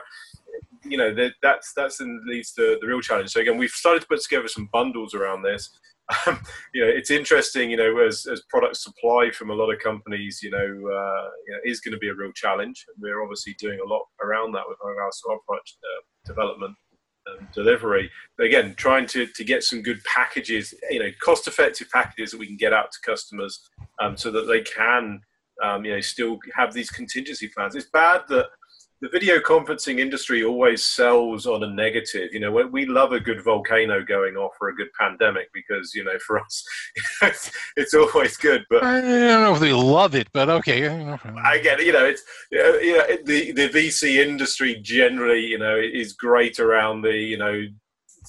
[0.84, 3.32] You know that, that's that's leads to the real challenge.
[3.32, 5.70] So again, we've started to put together some bundles around this.
[6.26, 6.40] Um,
[6.74, 7.70] you know, it's interesting.
[7.70, 11.54] You know, as as product supply from a lot of companies, you know, uh, you
[11.54, 12.84] know is going to be a real challenge.
[12.98, 16.76] We're obviously doing a lot around that with our product uh, development
[17.28, 18.10] and delivery.
[18.38, 22.40] But again, trying to, to get some good packages, you know, cost effective packages that
[22.40, 23.70] we can get out to customers
[24.02, 25.22] um, so that they can
[25.64, 27.76] um, you know, still have these contingency plans.
[27.76, 28.48] It's bad that
[29.02, 32.34] the video conferencing industry always sells on a negative.
[32.34, 36.04] You know, we love a good volcano going off or a good pandemic because you
[36.04, 36.64] know, for us,
[37.22, 38.66] it's, it's always good.
[38.70, 40.88] But I don't know if they love it, but okay.
[40.90, 41.86] I get it.
[41.86, 47.02] You know, it's you know, the the VC industry generally, you know, is great around
[47.02, 47.68] the you know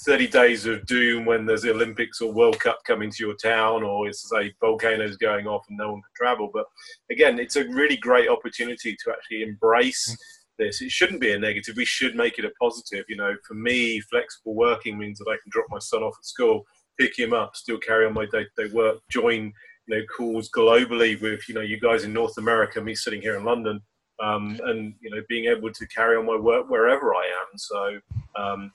[0.04, 3.82] 30 days of doom when there's the Olympics or World Cup coming to your town,
[3.82, 6.50] or it's say volcanoes going off and no one can travel.
[6.52, 6.66] But
[7.10, 10.16] again, it's a really great opportunity to actually embrace
[10.58, 10.80] this.
[10.80, 11.76] It shouldn't be a negative.
[11.76, 13.04] We should make it a positive.
[13.08, 16.24] You know, for me, flexible working means that I can drop my son off at
[16.24, 16.64] school,
[16.98, 19.52] pick him up, still carry on my day-to-day work, join
[19.86, 23.36] you know calls globally with you know you guys in North America, me sitting here
[23.36, 23.80] in London.
[24.22, 27.56] Um, and you know being able to carry on my work wherever I am.
[27.56, 28.00] So
[28.36, 28.70] um,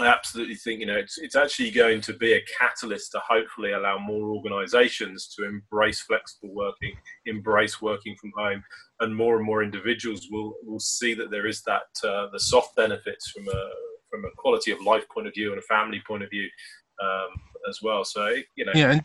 [0.00, 3.72] I absolutely think you know it's it's actually going to be a catalyst to hopefully
[3.72, 6.94] allow more organisations to embrace flexible working,
[7.26, 8.62] embrace working from home,
[9.00, 12.74] and more and more individuals will will see that there is that uh, the soft
[12.76, 13.70] benefits from a
[14.10, 16.48] from a quality of life point of view and a family point of view
[17.02, 17.28] um,
[17.68, 18.04] as well.
[18.04, 18.92] So you know, yeah.
[18.92, 19.04] And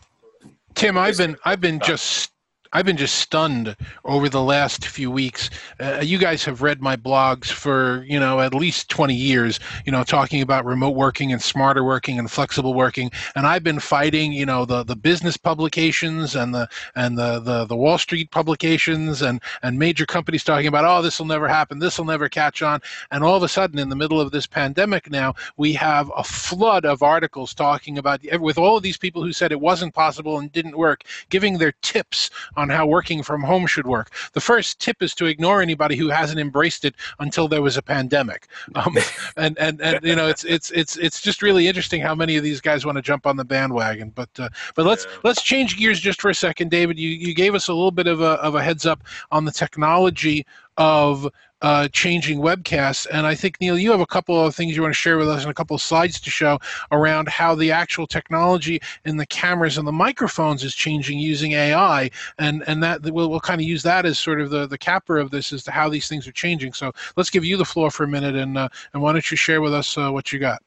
[0.74, 2.32] Tim, I've been I've been just
[2.72, 5.48] I've been just stunned over the last few weeks.
[5.80, 9.58] Uh, you guys have read my blogs for you know at least 20 years.
[9.86, 13.80] You know, talking about remote working and smarter working and flexible working, and I've been
[13.80, 18.30] fighting you know the the business publications and the and the the, the Wall Street
[18.30, 22.28] publications and and major companies talking about oh this will never happen, this will never
[22.28, 25.72] catch on, and all of a sudden in the middle of this pandemic now we
[25.72, 29.60] have a flood of articles talking about with all of these people who said it
[29.60, 34.12] wasn't possible and didn't work, giving their tips on how working from home should work.
[34.32, 37.82] The first tip is to ignore anybody who hasn't embraced it until there was a
[37.82, 38.48] pandemic.
[38.74, 38.98] Um,
[39.36, 42.42] and, and, and you know it's it's it's it's just really interesting how many of
[42.42, 44.10] these guys want to jump on the bandwagon.
[44.10, 45.18] But uh, but let's yeah.
[45.22, 46.98] let's change gears just for a second, David.
[46.98, 49.52] You you gave us a little bit of a of a heads up on the
[49.52, 50.44] technology
[50.76, 51.28] of
[51.62, 53.06] uh, changing webcasts.
[53.12, 55.28] And I think, Neil, you have a couple of things you want to share with
[55.28, 56.58] us and a couple of slides to show
[56.92, 62.10] around how the actual technology in the cameras and the microphones is changing using AI.
[62.38, 65.18] And, and that we'll, we'll kind of use that as sort of the, the capper
[65.18, 66.72] of this as to how these things are changing.
[66.72, 69.36] So let's give you the floor for a minute and, uh, and why don't you
[69.36, 70.62] share with us uh, what you got?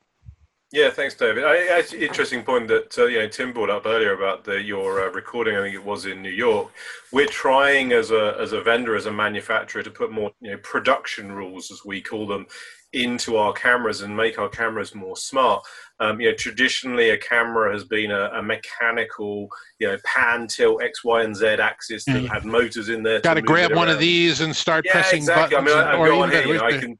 [0.71, 1.43] Yeah, thanks, David.
[1.43, 5.11] I, interesting point that uh, you know Tim brought up earlier about the, your uh,
[5.11, 5.57] recording.
[5.57, 6.71] I think it was in New York.
[7.11, 10.57] We're trying as a as a vendor, as a manufacturer, to put more you know
[10.63, 12.45] production rules, as we call them,
[12.93, 15.61] into our cameras and make our cameras more smart.
[15.99, 20.81] Um, you know, traditionally a camera has been a, a, mechanical, you know, pan, tilt,
[20.81, 23.21] X, Y, and Z axis that had motors in there.
[23.21, 25.57] Got to grab one of these and start yeah, pressing exactly.
[25.57, 25.75] buttons.
[25.75, 26.97] I mean, I, or even here, you know, I can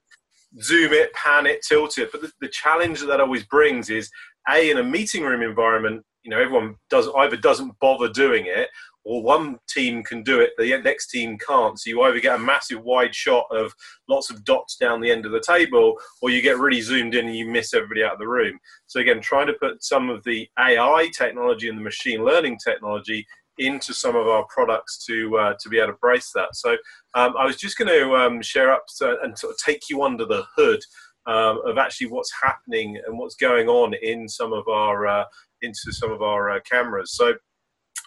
[0.61, 2.11] zoom it, pan it, tilt it.
[2.11, 4.09] But the, the challenge that that always brings is
[4.49, 6.03] a in a meeting room environment.
[6.23, 8.69] You know, everyone does either doesn't bother doing it,
[9.03, 11.79] or one team can do it, the next team can't.
[11.79, 13.73] So you either get a massive wide shot of
[14.07, 17.27] lots of dots down the end of the table, or you get really zoomed in
[17.27, 18.59] and you miss everybody out of the room.
[18.87, 23.25] So again, trying to put some of the AI technology and the machine learning technology
[23.62, 26.56] into some of our products to uh, to be able to brace that.
[26.56, 26.71] So
[27.13, 30.04] um, I was just going to um, share up so, and sort of take you
[30.04, 30.80] under the hood
[31.28, 35.24] um, of actually what's happening and what's going on in some of our uh,
[35.62, 37.13] into some of our uh, cameras.
[37.13, 37.34] So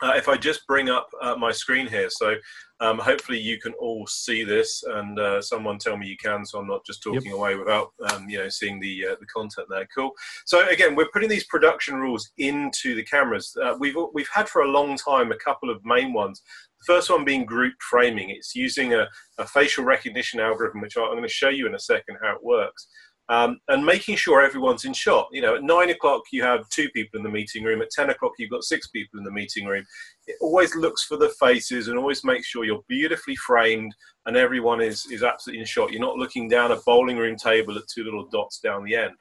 [0.02, 2.34] uh, if I just bring up uh, my screen here, so
[2.80, 6.58] um, hopefully you can all see this, and uh, someone tell me you can, so
[6.58, 7.34] I'm not just talking yep.
[7.34, 9.86] away without um, you know seeing the uh, the content there.
[9.94, 10.10] Cool.
[10.44, 13.56] So again, we're putting these production rules into the cameras.
[13.62, 16.42] Uh, we've we've had for a long time a couple of main ones.
[16.80, 18.30] The first one being group framing.
[18.30, 19.06] It's using a,
[19.38, 22.44] a facial recognition algorithm, which I'm going to show you in a second how it
[22.44, 22.88] works
[23.28, 25.28] um, and making sure everyone's in shot.
[25.32, 27.82] You know, at nine o'clock you have two people in the meeting room.
[27.82, 29.84] At ten o'clock you've got six people in the meeting room.
[30.26, 33.94] It always looks for the faces and always makes sure you're beautifully framed
[34.26, 35.92] and everyone is is absolutely in shot.
[35.92, 39.14] You're not looking down a bowling room table at two little dots down the end.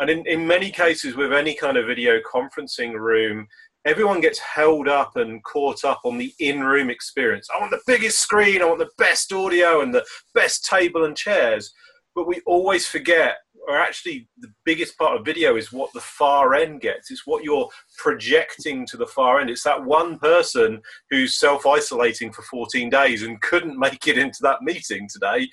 [0.00, 3.46] And in, in many cases, with any kind of video conferencing room,
[3.84, 7.48] everyone gets held up and caught up on the in-room experience.
[7.54, 11.14] I want the biggest screen, I want the best audio and the best table and
[11.14, 11.72] chairs
[12.14, 13.36] but we always forget
[13.68, 17.10] or actually the biggest part of video is what the far end gets.
[17.10, 17.68] It's what you're
[17.98, 19.50] projecting to the far end.
[19.50, 24.62] It's that one person who's self-isolating for 14 days and couldn't make it into that
[24.62, 25.48] meeting today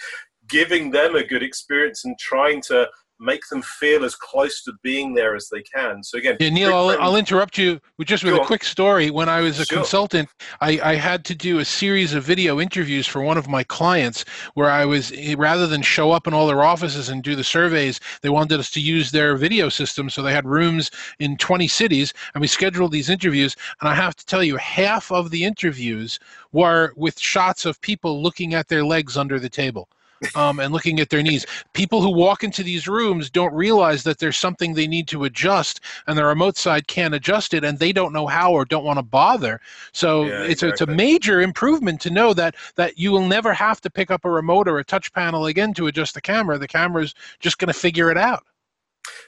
[0.47, 2.87] giving them a good experience and trying to
[3.19, 6.03] make them feel as close to being there as they can.
[6.03, 9.09] So again, yeah, Neil, I'll, I'll, interrupt you with just with Go a quick story.
[9.09, 9.79] When I was a sure.
[9.79, 10.29] consultant,
[10.61, 14.23] I, I had to do a series of video interviews for one of my clients,
[14.53, 17.43] where I was eh, rather than show up in all their offices and do the
[17.43, 20.09] surveys, they wanted us to use their video system.
[20.09, 23.55] So they had rooms in 20 cities, and we scheduled these interviews.
[23.81, 26.19] And I have to tell you, half of the interviews
[26.51, 29.89] were with shots of people looking at their legs under the table
[30.35, 31.45] um, and looking at their knees.
[31.73, 35.81] People who walk into these rooms don't realize that there's something they need to adjust,
[36.07, 38.97] and the remote side can't adjust it, and they don't know how or don't want
[38.97, 39.59] to bother.
[39.91, 40.67] So yeah, it's exactly.
[40.67, 44.11] a, it's a major improvement to know that that you will never have to pick
[44.11, 46.57] up a remote or a touch panel again to adjust the camera.
[46.57, 48.43] The camera's just going to figure it out.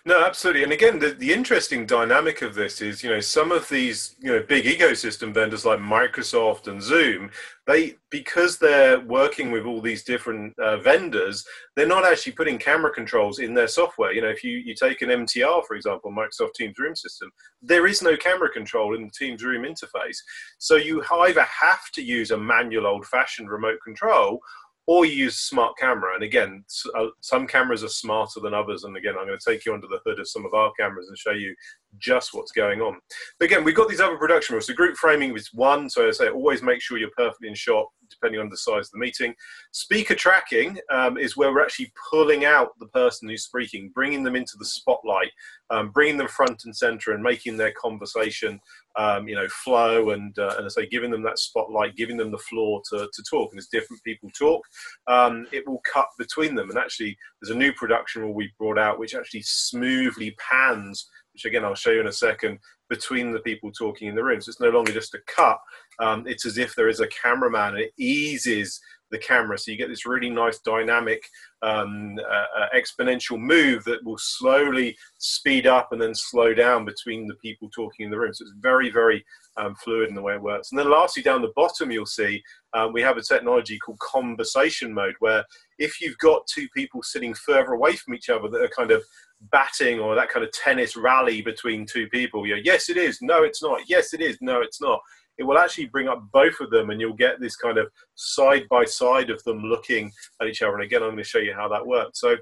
[0.06, 0.64] No, absolutely.
[0.64, 4.32] And again, the, the interesting dynamic of this is, you know, some of these, you
[4.32, 7.32] know, big ecosystem vendors like Microsoft and Zoom,
[7.68, 12.92] they, because they're working with all these different uh, vendors, they're not actually putting camera
[12.92, 14.14] controls in their software.
[14.14, 17.86] You know, if you, you take an MTR, for example, Microsoft Teams Room system, there
[17.86, 20.18] is no camera control in the Teams Room interface.
[20.58, 24.42] So you either have to use a manual old fashioned remote control
[24.90, 26.16] or you use smart camera.
[26.16, 26.64] And again,
[26.98, 28.86] uh, some cameras are smarter than others.
[28.86, 31.10] And again, I'm going to take you under the hood of some of our cameras
[31.10, 31.56] and show you
[32.00, 33.00] just what's going on.
[33.38, 34.66] But again, we've got these other production rules.
[34.66, 35.92] So group framing is one.
[35.92, 38.92] So I say always make sure you're perfectly in shot depending on the size of
[38.94, 39.36] the meeting.
[39.72, 44.36] Speaker tracking um, is where we're actually pulling out the person who's speaking, bringing them
[44.36, 45.30] into the spotlight,
[45.70, 48.60] um, bringing them front and center, and making their conversation,
[48.98, 52.32] um, you know, flow and uh, and I say giving them that spotlight, giving them
[52.32, 53.52] the floor to, to talk.
[53.52, 54.66] And as different people talk,
[55.08, 56.70] um, it will cut between them.
[56.70, 61.46] And actually, there's a new production rule we brought out which actually smoothly pans which
[61.46, 64.42] again I'll show you in a second, between the people talking in the room.
[64.42, 65.60] So it's no longer just a cut.
[66.00, 67.76] Um, it's as if there is a cameraman.
[67.76, 71.24] And it eases the camera, so you get this really nice dynamic
[71.62, 77.28] um, uh, uh, exponential move that will slowly speed up and then slow down between
[77.28, 78.34] the people talking in the room.
[78.34, 79.26] So it's very, very
[79.58, 80.72] um, fluid in the way it works.
[80.72, 82.42] And then lastly, down the bottom, you'll see
[82.74, 85.44] um, we have a technology called conversation mode, where
[85.78, 89.04] if you've got two people sitting further away from each other that are kind of
[89.52, 92.46] batting or that kind of tennis rally between two people.
[92.46, 93.20] You know, yes, it is.
[93.22, 93.82] No, it's not.
[93.88, 94.38] Yes, it is.
[94.42, 95.00] No, it's not.
[95.40, 98.68] It will actually bring up both of them, and you'll get this kind of side
[98.70, 100.76] by side of them looking at each other.
[100.76, 102.20] And again, I'm going to show you how that works.
[102.20, 102.36] So,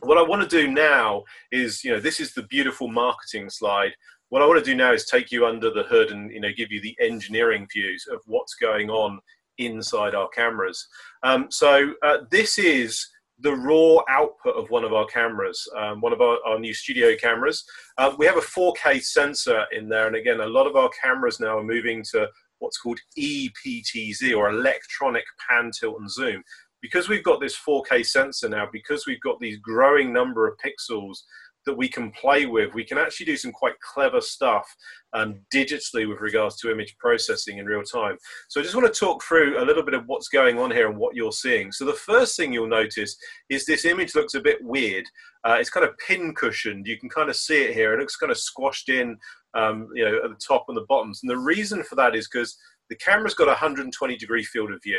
[0.00, 3.92] what I want to do now is, you know, this is the beautiful marketing slide.
[4.30, 6.48] What I want to do now is take you under the hood and, you know,
[6.56, 9.20] give you the engineering views of what's going on
[9.58, 10.88] inside our cameras.
[11.22, 13.06] Um, so, uh, this is
[13.42, 17.16] the raw output of one of our cameras, um, one of our, our, new studio
[17.16, 17.64] cameras.
[17.98, 21.40] Uh, we have a 4K sensor in there, and again, a lot of our cameras
[21.40, 22.28] now are moving to
[22.58, 26.42] what's called EPTZ or electronic pan, tilt, and zoom.
[26.80, 31.18] Because we've got this 4K sensor now, because we've got these growing number of pixels
[31.66, 32.74] that we can play with.
[32.74, 34.66] We can actually do some quite clever stuff
[35.12, 38.16] um, digitally with regards to image processing in real time.
[38.48, 40.88] So I just want to talk through a little bit of what's going on here
[40.88, 41.72] and what you're seeing.
[41.72, 43.16] So the first thing you'll notice
[43.48, 45.04] is this image looks a bit weird.
[45.44, 46.86] Uh, it's kind of pin cushioned.
[46.86, 47.94] You can kind of see it here.
[47.94, 49.16] It looks kind of squashed in,
[49.54, 51.20] um, you know, at the top and the bottoms.
[51.22, 52.56] And the reason for that is because
[52.88, 54.98] the camera's got a 120 degree field of view.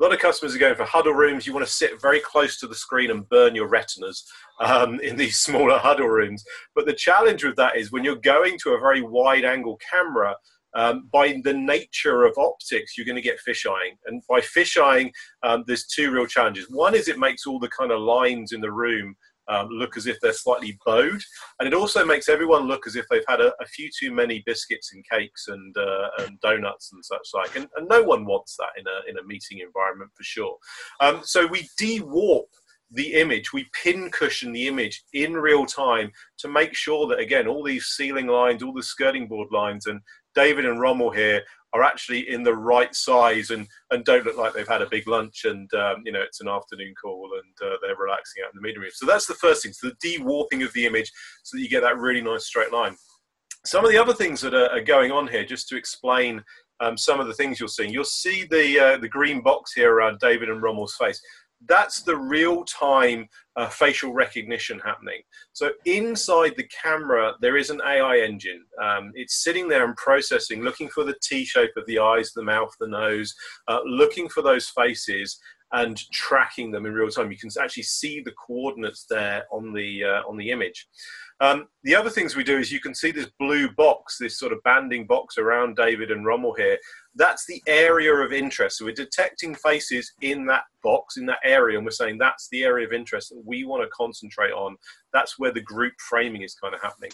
[0.00, 1.46] A lot of customers are going for huddle rooms.
[1.46, 4.24] You want to sit very close to the screen and burn your retinas
[4.58, 6.42] um, in these smaller huddle rooms.
[6.74, 10.36] But the challenge with that is when you're going to a very wide angle camera,
[10.74, 13.98] um, by the nature of optics, you're going to get fisheyeing.
[14.06, 15.10] And by fisheyeing,
[15.42, 16.70] um, there's two real challenges.
[16.70, 19.14] One is it makes all the kind of lines in the room
[19.50, 21.20] um, look as if they're slightly bowed.
[21.58, 24.42] And it also makes everyone look as if they've had a, a few too many
[24.46, 27.56] biscuits and cakes and, uh, and donuts and such like.
[27.56, 30.56] And, and, no one wants that in a, in a meeting environment for sure.
[31.00, 32.46] Um, so we de-warp
[32.90, 37.46] the image, we pin cushion the image in real time to make sure that, again,
[37.46, 40.00] all these ceiling lines, all the skirting board lines, and
[40.34, 44.52] David and Rommel here are actually in the right size and, and don't look like
[44.52, 47.76] they've had a big lunch and um, you know it's an afternoon call and uh,
[47.80, 48.90] they're relaxing out in the meeting room.
[48.92, 49.72] So that's the first thing.
[49.72, 52.96] So the de-warping of the image so that you get that really nice straight line.
[53.64, 56.42] Some of the other things that are, are going on here, just to explain
[56.80, 57.92] um, some of the things you're seeing.
[57.92, 61.20] You'll see the uh, the green box here around David and Rommel's face
[61.66, 65.20] that's the real time uh, facial recognition happening.
[65.52, 68.64] So inside the camera, there is an AI engine.
[68.82, 72.42] Um, it's sitting there and processing, looking for the T shape of the eyes, the
[72.42, 73.34] mouth, the nose,
[73.68, 75.38] uh, looking for those faces
[75.72, 77.30] and tracking them in real time.
[77.30, 80.88] You can actually see the coordinates there on the uh, on the image.
[81.40, 84.52] Um, the other things we do is you can see this blue box, this sort
[84.52, 86.76] of banding box around David and Rommel here.
[87.16, 88.78] That's the area of interest.
[88.78, 92.62] So we're detecting faces in that box, in that area, and we're saying that's the
[92.62, 94.76] area of interest that we want to concentrate on.
[95.12, 97.10] That's where the group framing is kind of happening.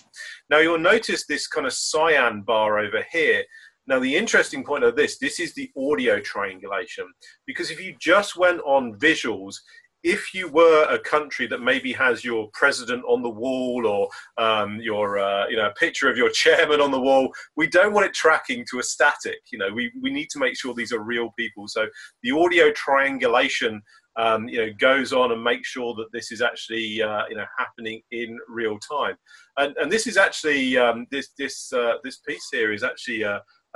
[0.51, 3.43] Now you'll notice this kind of cyan bar over here.
[3.89, 7.07] Now, the interesting point of this, this is the audio triangulation.
[7.47, 9.55] Because if you just went on visuals,
[10.03, 14.09] if you were a country that maybe has your president on the wall or
[14.43, 17.93] um, your uh, you know a picture of your chairman on the wall, we don't
[17.93, 19.41] want it tracking to a static.
[19.53, 21.67] You know, we, we need to make sure these are real people.
[21.69, 21.87] So
[22.23, 23.83] the audio triangulation
[24.19, 27.45] um, you know goes on and makes sure that this is actually uh, you know
[27.59, 29.17] happening in real time.
[29.57, 33.25] And and this is actually um, this this uh, this piece here is actually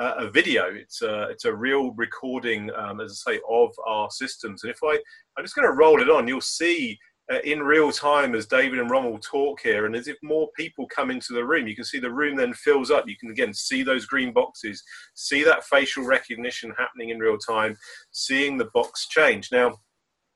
[0.00, 0.64] uh, a video.
[0.72, 4.64] It's a, it's a real recording, um, as I say, of our systems.
[4.64, 4.98] And if I,
[5.36, 6.98] I'm just going to roll it on, you'll see
[7.30, 10.88] uh, in real time as David and Rommel talk here, and as if more people
[10.88, 13.08] come into the room, you can see the room then fills up.
[13.08, 14.82] You can again see those green boxes,
[15.14, 17.76] see that facial recognition happening in real time,
[18.10, 19.50] seeing the box change.
[19.52, 19.76] Now,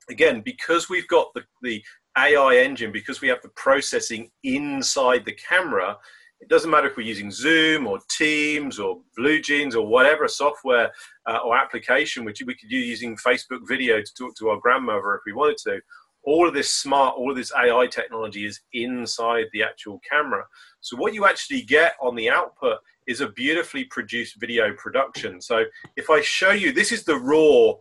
[0.09, 1.83] again, because we've got the, the
[2.16, 5.96] AI engine, because we have the processing inside the camera,
[6.45, 10.93] it doesn't matter if we're using Zoom or Teams or BlueJeans or whatever software
[11.27, 15.15] uh, or application which we could use using Facebook video to talk to our grandmother
[15.15, 15.81] if we wanted to.
[16.23, 20.45] All of this smart, all of this AI technology is inside the actual camera.
[20.83, 22.77] So what you actually get on the output
[23.07, 25.41] is a beautifully produced video production.
[25.41, 25.65] So
[25.97, 27.73] if I show you, this is the raw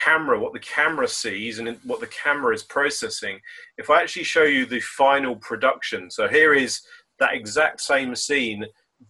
[0.00, 3.38] camera, what the camera sees and what the camera is processing.
[3.78, 6.80] If I actually show you the final production, so here is
[7.18, 8.64] that exact same scene,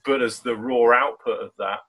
[0.05, 1.81] but as the raw output of that.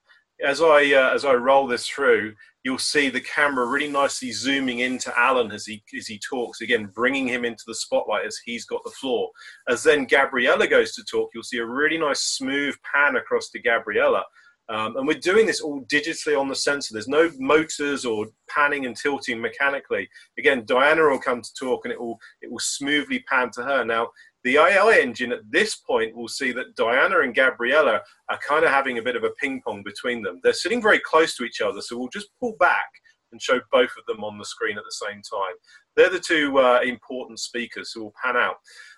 [0.43, 4.79] As I uh, as I roll this through, you'll see the camera really nicely zooming
[4.79, 8.65] into Alan as he as he talks again, bringing him into the spotlight as he's
[8.65, 9.31] got the floor.
[9.67, 13.59] As then Gabriella goes to talk, you'll see a really nice smooth pan across to
[13.59, 14.23] Gabriella.
[14.69, 16.93] Um, and we're doing this all digitally on the sensor.
[16.93, 20.09] There's no motors or panning and tilting mechanically.
[20.37, 23.85] Again, Diana will come to talk and it will it will smoothly pan to her.
[23.85, 24.09] Now,
[24.47, 28.71] the AI engine at this point will see that Diana and Gabriella are kind of
[28.71, 30.39] having a bit of a ping pong between them.
[30.41, 32.87] They're sitting very close to each other, so we'll just pull back
[33.33, 35.53] and show both of them on the screen at the same time.
[35.97, 38.55] They're the two uh, important speakers who will pan out.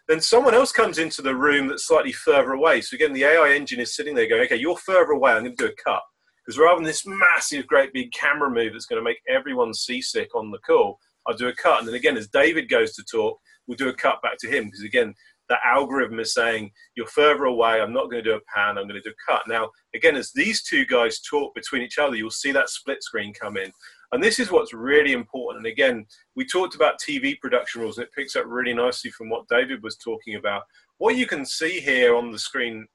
[0.07, 2.81] Then someone else comes into the room that's slightly further away.
[2.81, 5.55] So again, the AI engine is sitting there going, okay, you're further away, I'm going
[5.55, 6.03] to do a cut.
[6.45, 10.35] Because rather than this massive, great big camera move that's going to make everyone seasick
[10.35, 11.79] on the call, I'll do a cut.
[11.79, 14.65] And then again, as David goes to talk, we'll do a cut back to him
[14.65, 15.13] because again,
[15.49, 17.81] that algorithm is saying you're further away.
[17.81, 18.77] I'm not going to do a pan.
[18.77, 19.41] I'm going to do a cut.
[19.47, 23.33] Now, again, as these two guys talk between each other, you'll see that split screen
[23.33, 23.71] come in.
[24.11, 25.65] And this is what's really important.
[25.65, 29.29] And again, we talked about TV production rules, and it picks up really nicely from
[29.29, 30.63] what David was talking about.
[30.97, 32.87] What you can see here on the screen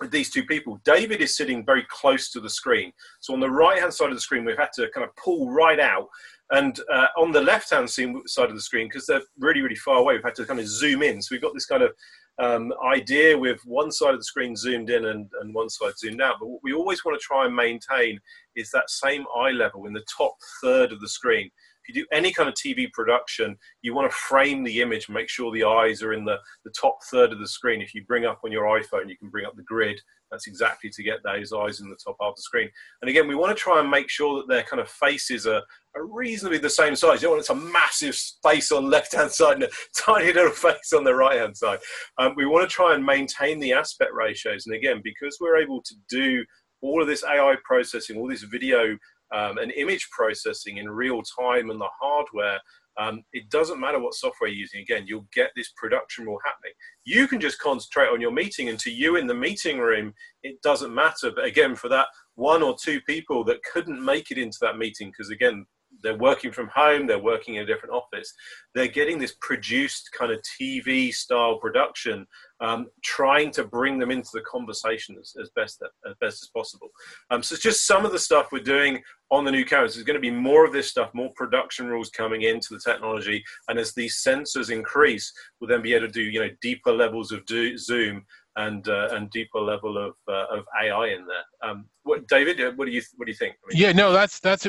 [0.00, 0.80] with these two people.
[0.84, 2.92] David is sitting very close to the screen.
[3.20, 5.50] So on the right hand side of the screen, we've had to kind of pull
[5.50, 6.08] right out.
[6.50, 9.96] And uh, on the left hand side of the screen, because they're really, really far
[9.96, 11.20] away, we've had to kind of zoom in.
[11.20, 11.92] So we've got this kind of
[12.38, 16.20] um, idea with one side of the screen zoomed in and, and one side zoomed
[16.20, 16.36] out.
[16.38, 18.20] But what we always want to try and maintain
[18.54, 21.50] is that same eye level in the top third of the screen
[21.88, 25.52] you do any kind of TV production, you want to frame the image, make sure
[25.52, 27.80] the eyes are in the, the top third of the screen.
[27.80, 30.00] If you bring up on your iPhone, you can bring up the grid.
[30.30, 32.68] That's exactly to get those eyes in the top half of the screen.
[33.00, 35.62] And again, we want to try and make sure that their kind of faces are,
[35.94, 37.22] are reasonably the same size.
[37.22, 40.50] You don't want it's a massive face on left hand side and a tiny little
[40.50, 41.78] face on the right hand side.
[42.18, 44.66] Um, we want to try and maintain the aspect ratios.
[44.66, 46.44] And again, because we're able to do
[46.82, 48.98] all of this AI processing, all this video
[49.34, 52.60] um, and image processing in real time and the hardware,
[52.98, 54.80] um, it doesn't matter what software you're using.
[54.80, 56.72] Again, you'll get this production rule happening.
[57.04, 60.60] You can just concentrate on your meeting, and to you in the meeting room, it
[60.62, 61.30] doesn't matter.
[61.34, 62.06] But again, for that
[62.36, 65.66] one or two people that couldn't make it into that meeting, because again,
[66.02, 68.32] they're working from home, they're working in a different office,
[68.74, 72.26] they're getting this produced kind of TV style production,
[72.60, 76.88] um, trying to bring them into the conversation as, as best as best as possible.
[77.30, 79.94] Um, so it's just some of the stuff we're doing on the new cameras.
[79.94, 83.42] There's going to be more of this stuff, more production rules coming into the technology,
[83.68, 87.32] and as these sensors increase, we'll then be able to do you know deeper levels
[87.32, 88.24] of do, zoom
[88.56, 91.70] and uh, and deeper level of uh, of AI in there.
[91.70, 93.56] Um, what, David, uh, what do you what do you think?
[93.64, 94.66] I mean, yeah, no, that's that's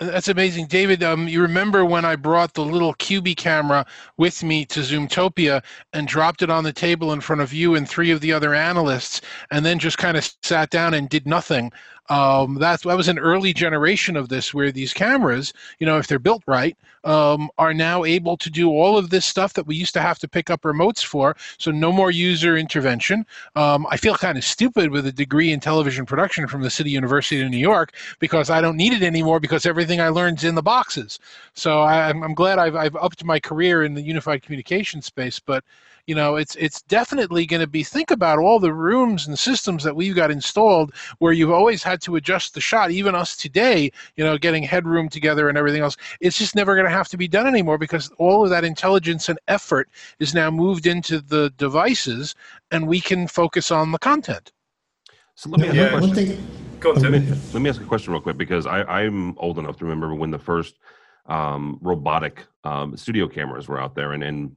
[0.00, 1.02] that's amazing, David.
[1.02, 3.84] Um, you remember when I brought the little QB camera
[4.16, 5.62] with me to Zoomtopia
[5.92, 8.54] and dropped it on the table in front of you and three of the other
[8.54, 9.20] analysts,
[9.50, 11.70] and then just kind of sat down and did nothing.
[12.08, 16.06] Um, that's that was an early generation of this where these cameras, you know, if
[16.06, 19.76] they're built right, um, are now able to do all of this stuff that we
[19.76, 21.36] used to have to pick up remotes for.
[21.58, 23.26] So no more user intervention.
[23.56, 26.90] Um, I feel kind of stupid with a degree in television production from the City
[26.90, 30.44] University of New York because I don't need it anymore because everything I learned is
[30.44, 31.18] in the boxes.
[31.54, 35.64] So I, I'm glad I've, I've upped my career in the unified communication space, but
[36.08, 39.84] you know it's it's definitely going to be think about all the rooms and systems
[39.84, 43.92] that we've got installed where you've always had to adjust the shot even us today
[44.16, 47.18] you know getting headroom together and everything else it's just never going to have to
[47.18, 51.52] be done anymore because all of that intelligence and effort is now moved into the
[51.58, 52.34] devices
[52.70, 54.52] and we can focus on the content
[55.34, 56.67] so let me No, ask a one thing.
[56.80, 57.18] Go on, Let me,
[57.52, 60.30] let me ask a question real quick because I, I'm old enough to remember when
[60.30, 60.78] the first
[61.26, 64.54] um, robotic um, studio cameras were out there, and, and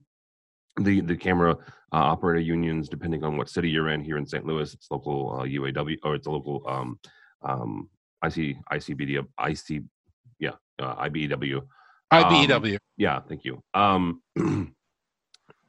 [0.80, 1.58] the the camera
[1.94, 4.46] uh, operator unions, depending on what city you're in, here in St.
[4.46, 7.00] Louis, it's local uh, UAW or it's a local um,
[7.42, 7.90] um,
[8.24, 9.84] IC ICBD IC
[10.40, 11.62] yeah uh, IBEW.
[12.14, 12.78] IBEW.
[12.98, 13.64] Yeah, thank you.
[13.74, 14.22] Um,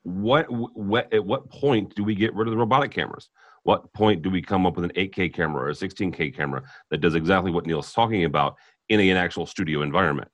[0.03, 3.29] what what at what point do we get rid of the robotic cameras?
[3.65, 7.01] What point do we come up with an 8K camera or a 16K camera that
[7.01, 8.57] does exactly what Neil's talking about
[8.89, 10.29] in a, an actual studio environment?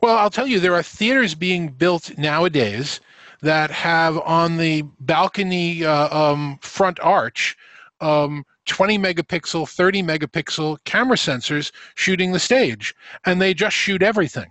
[0.00, 3.00] Well, I'll tell you, there are theaters being built nowadays
[3.42, 7.56] that have on the balcony uh, um, front arch
[8.00, 14.46] um, 20 megapixel, 30 megapixel camera sensors shooting the stage, and they just shoot everything.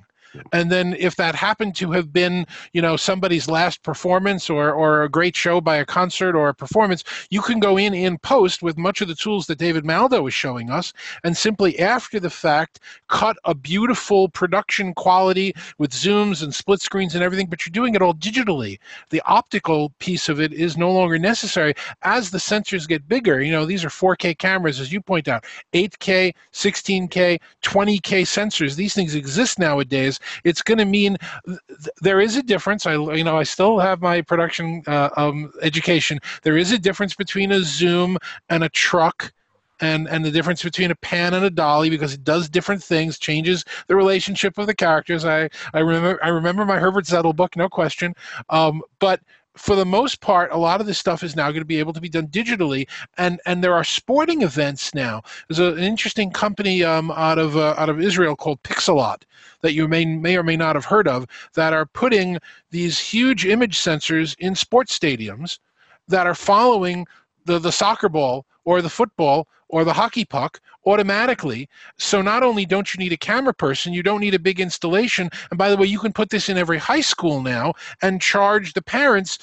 [0.52, 5.04] And then if that happened to have been, you know, somebody's last performance or, or
[5.04, 8.62] a great show by a concert or a performance, you can go in in post
[8.62, 12.30] with much of the tools that David Maldow is showing us and simply after the
[12.30, 17.72] fact cut a beautiful production quality with zooms and split screens and everything, but you're
[17.72, 18.80] doing it all digitally.
[19.10, 21.74] The optical piece of it is no longer necessary
[22.04, 23.42] as the sensors get bigger.
[23.42, 28.76] You know, these are 4K cameras, as you point out, 8K, 16K, 20K sensors.
[28.76, 31.60] These things exist nowadays it's going to mean th-
[32.02, 32.86] there is a difference.
[32.86, 36.20] I, you know, I still have my production uh, um, education.
[36.44, 38.18] There is a difference between a zoom
[38.50, 39.32] and a truck.
[39.80, 43.20] And, and the difference between a pan and a dolly because it does different things,
[43.20, 45.24] changes the relationship of the characters.
[45.24, 48.16] I, I remember I remember my Herbert Zettl book, no question.
[48.50, 49.22] Um, but
[49.58, 51.94] for the most part, a lot of this stuff is now going to be able
[51.94, 52.88] to be done digitally,
[53.18, 55.22] and and there are sporting events now.
[55.48, 59.24] There's a, an interesting company um, out of uh, out of Israel called Pixellot
[59.62, 62.38] that you may may or may not have heard of that are putting
[62.72, 65.60] these huge image sensors in sports stadiums
[66.08, 67.06] that are following
[67.46, 71.68] the the soccer ball or the football or the hockey puck automatically.
[71.98, 75.30] So not only don't you need a camera person, you don't need a big installation.
[75.50, 78.74] And by the way, you can put this in every high school now and charge
[78.74, 79.40] the parents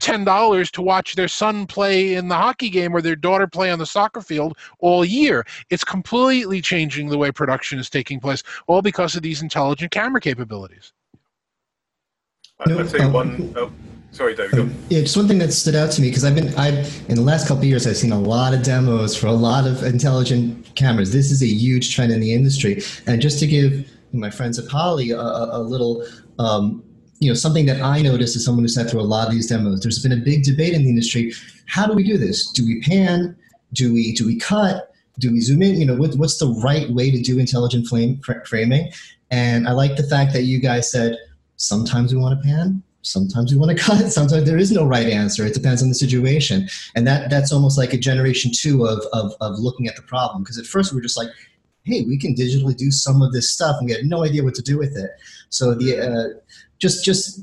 [0.00, 3.78] $10 to watch their son play in the hockey game or their daughter play on
[3.78, 5.46] the soccer field all year.
[5.70, 10.20] It's completely changing the way production is taking place, all because of these intelligent camera
[10.20, 10.92] capabilities.
[12.60, 13.54] I- I'll tell you um, one.
[13.56, 13.72] Oh,
[14.14, 14.60] Sorry, David.
[14.60, 17.16] Um, yeah, just one thing that stood out to me because I've been, I've in
[17.16, 19.82] the last couple of years, I've seen a lot of demos for a lot of
[19.82, 21.12] intelligent cameras.
[21.12, 24.68] This is a huge trend in the industry, and just to give my friends at
[24.68, 26.06] Poly a, a little,
[26.38, 26.80] um,
[27.18, 29.48] you know, something that I noticed as someone who sat through a lot of these
[29.48, 29.80] demos.
[29.80, 31.32] There's been a big debate in the industry.
[31.66, 32.48] How do we do this?
[32.52, 33.36] Do we pan?
[33.72, 34.92] Do we do we cut?
[35.18, 35.74] Do we zoom in?
[35.80, 38.92] You know, what, what's the right way to do intelligent flame, framing?
[39.32, 41.18] And I like the fact that you guys said
[41.56, 45.08] sometimes we want to pan, sometimes we want to cut sometimes there is no right
[45.08, 46.68] answer it depends on the situation.
[46.96, 50.42] And that that's almost like a generation two of of, of looking at the problem
[50.42, 51.28] because at first we are just like
[51.84, 54.54] hey we can digitally do some of this stuff and we had no idea what
[54.54, 55.10] to do with it.
[55.50, 56.40] So the uh,
[56.78, 57.40] just just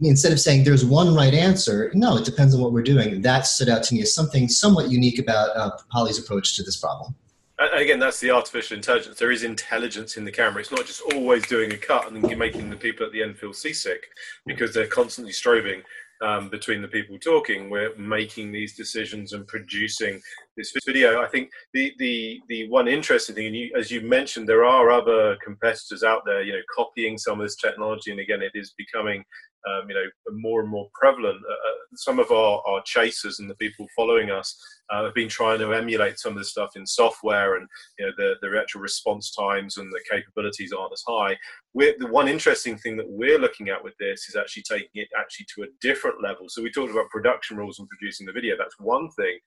[0.00, 3.22] instead of saying there's one right answer no it depends on what we're doing.
[3.22, 6.76] That stood out to me as something somewhat unique about uh, poly's approach to this
[6.76, 7.14] problem
[7.58, 9.18] and again, that's the artificial intelligence.
[9.18, 10.60] There is intelligence in the camera.
[10.60, 13.52] It's not just always doing a cut and making the people at the end feel
[13.52, 14.06] seasick
[14.46, 15.82] because they're constantly strobing
[16.20, 17.70] um, between the people talking.
[17.70, 20.20] We're making these decisions and producing
[20.56, 21.22] this video.
[21.22, 24.90] I think the the the one interesting thing, and you, as you mentioned, there are
[24.90, 28.10] other competitors out there, you know, copying some of this technology.
[28.10, 29.24] And again, it is becoming
[29.66, 31.38] um, you know, more and more prevalent.
[31.48, 34.56] Uh, uh, some of our, our chasers and the people following us
[34.90, 38.12] uh, have been trying to emulate some of this stuff in software, and you know,
[38.16, 41.36] the, the actual response times and the capabilities aren't as high.
[41.74, 45.08] We're, the one interesting thing that we're looking at with this is actually taking it
[45.18, 46.46] actually to a different level.
[46.48, 48.56] So we talked about production rules and producing the video.
[48.56, 49.38] That's one thing.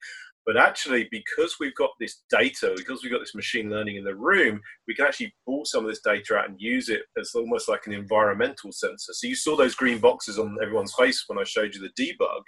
[0.44, 4.14] But actually, because we've got this data, because we've got this machine learning in the
[4.14, 7.68] room, we can actually pull some of this data out and use it as almost
[7.68, 9.12] like an environmental sensor.
[9.12, 12.42] So you saw those green boxes on everyone's face when I showed you the debug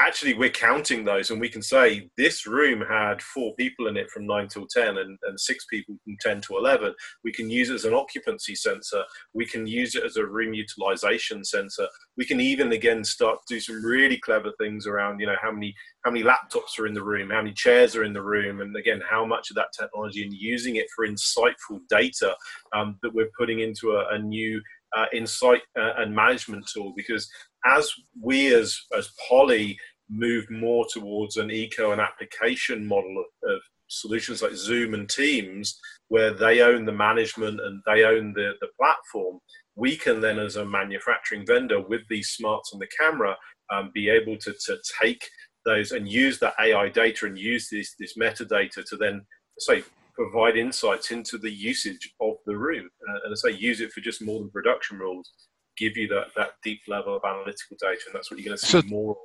[0.00, 4.10] actually we're counting those and we can say this room had four people in it
[4.10, 6.94] from 9 till 10 and, and six people from 10 to 11
[7.24, 9.02] we can use it as an occupancy sensor.
[9.34, 11.86] We can use it as a room utilization sensor.
[12.16, 15.52] We can even again start to do some really clever things around you know how
[15.52, 15.74] many
[16.04, 18.76] how many laptops are in the room how many chairs are in the room and
[18.76, 22.34] again how much of that technology and using it for insightful data
[22.74, 24.60] um, that we're putting into a, a new
[24.96, 26.92] uh, insight uh, and management tool.
[26.96, 27.28] Because
[27.68, 27.90] as
[28.20, 29.78] we as as Poly
[30.10, 33.60] move more towards an eco and application model of, of,
[33.90, 38.68] solutions like Zoom and Teams, where they own the management and they own the, the
[38.78, 39.38] platform,
[39.76, 43.34] we can then, as a manufacturing vendor with these smarts on the camera,
[43.72, 45.26] um, be able to, to take
[45.64, 49.22] those and use that AI data and use this, this metadata to then
[49.58, 49.82] say
[50.14, 52.90] provide insights into the usage of the room.
[53.08, 55.32] Uh, and say use it for just more than production rules
[55.78, 58.66] give you that, that deep level of analytical data, and that's what you're going to
[58.66, 59.16] see so, more of.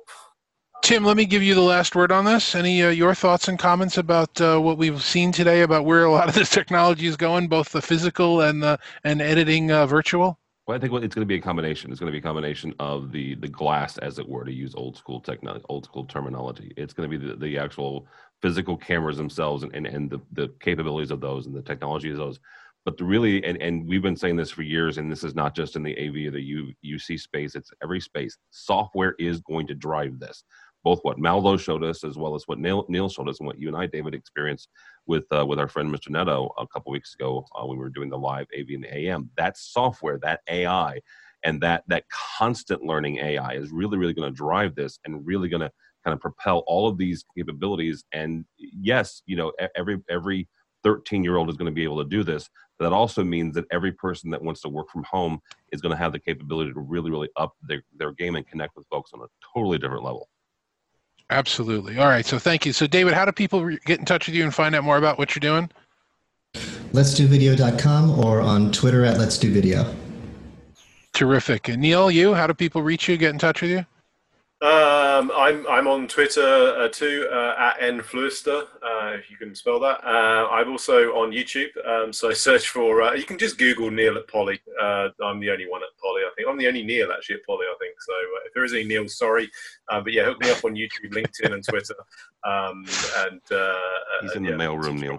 [0.82, 2.54] Tim, let me give you the last word on this.
[2.54, 6.10] Any uh, your thoughts and comments about uh, what we've seen today about where a
[6.10, 10.38] lot of this technology is going, both the physical and the and editing uh, virtual?
[10.66, 11.90] Well, I think it's going to be a combination.
[11.90, 14.74] It's going to be a combination of the the glass, as it were, to use
[14.74, 16.74] old school technology, old school terminology.
[16.76, 18.06] It's going to be the, the actual
[18.42, 22.18] physical cameras themselves and, and, and the, the capabilities of those and the technology of
[22.18, 22.40] those
[22.84, 25.54] but the really and, and we've been saying this for years and this is not
[25.54, 28.36] just in the av or the U, uc space it's every space.
[28.50, 30.44] Software is going to drive this
[30.82, 33.58] both what maldow showed us as well as what neil, neil showed us and what
[33.58, 34.68] you and i david experienced
[35.06, 37.90] with uh, with our friend mr neto a couple weeks ago uh, when we were
[37.90, 41.00] doing the live av and the am that software that ai
[41.42, 45.48] and that that constant learning ai is really really going to drive this and really
[45.48, 45.70] going to
[46.04, 48.04] kind of propel all of these capabilities.
[48.12, 50.48] And yes you know every every
[50.84, 52.48] 13 year old is going to be able to do this.
[52.80, 55.40] That also means that every person that wants to work from home
[55.72, 58.76] is going to have the capability to really, really up their, their game and connect
[58.76, 60.28] with folks on a totally different level.
[61.30, 61.98] Absolutely.
[61.98, 62.26] All right.
[62.26, 62.72] So thank you.
[62.72, 65.18] So, David, how do people get in touch with you and find out more about
[65.18, 65.70] what you're doing?
[66.92, 69.92] Let's do video.com or on Twitter at Let's Do Video.
[71.12, 71.68] Terrific.
[71.68, 73.86] And Neil, you, how do people reach you, get in touch with you?
[74.64, 79.78] Um, I'm I'm on Twitter uh, too uh, at nfluester, uh, if you can spell
[79.80, 80.02] that.
[80.02, 83.02] Uh, I'm also on YouTube, um, so search for.
[83.02, 84.58] Uh, you can just Google Neil at Poly.
[84.80, 86.48] Uh, I'm the only one at Poly, I think.
[86.48, 88.00] I'm the only Neil actually at Poly, I think.
[88.00, 88.12] So
[88.46, 89.50] if there is any Neil, sorry,
[89.90, 91.94] but yeah, hook me up on YouTube, LinkedIn, and Twitter.
[92.46, 92.86] Um,
[93.18, 93.40] and
[94.22, 95.18] he's in the mailroom, Neil.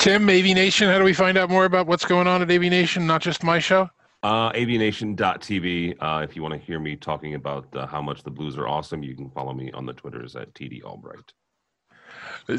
[0.00, 0.88] Tim, AV Nation.
[0.88, 3.06] How do we find out more about what's going on at AV Nation?
[3.06, 3.88] Not just my show.
[4.24, 5.94] Uh, avnation.tv.
[6.00, 8.66] Uh, if you want to hear me talking about uh, how much the Blues are
[8.66, 11.34] awesome, you can follow me on the Twitters at TD Albright.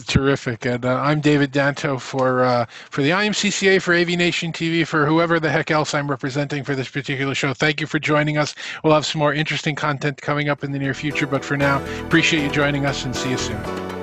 [0.06, 4.86] Terrific, and uh, I'm David Danto for uh, for the IMCCA for AV Nation TV
[4.86, 7.52] for whoever the heck else I'm representing for this particular show.
[7.54, 8.54] Thank you for joining us.
[8.84, 11.84] We'll have some more interesting content coming up in the near future, but for now,
[12.06, 13.95] appreciate you joining us and see you soon.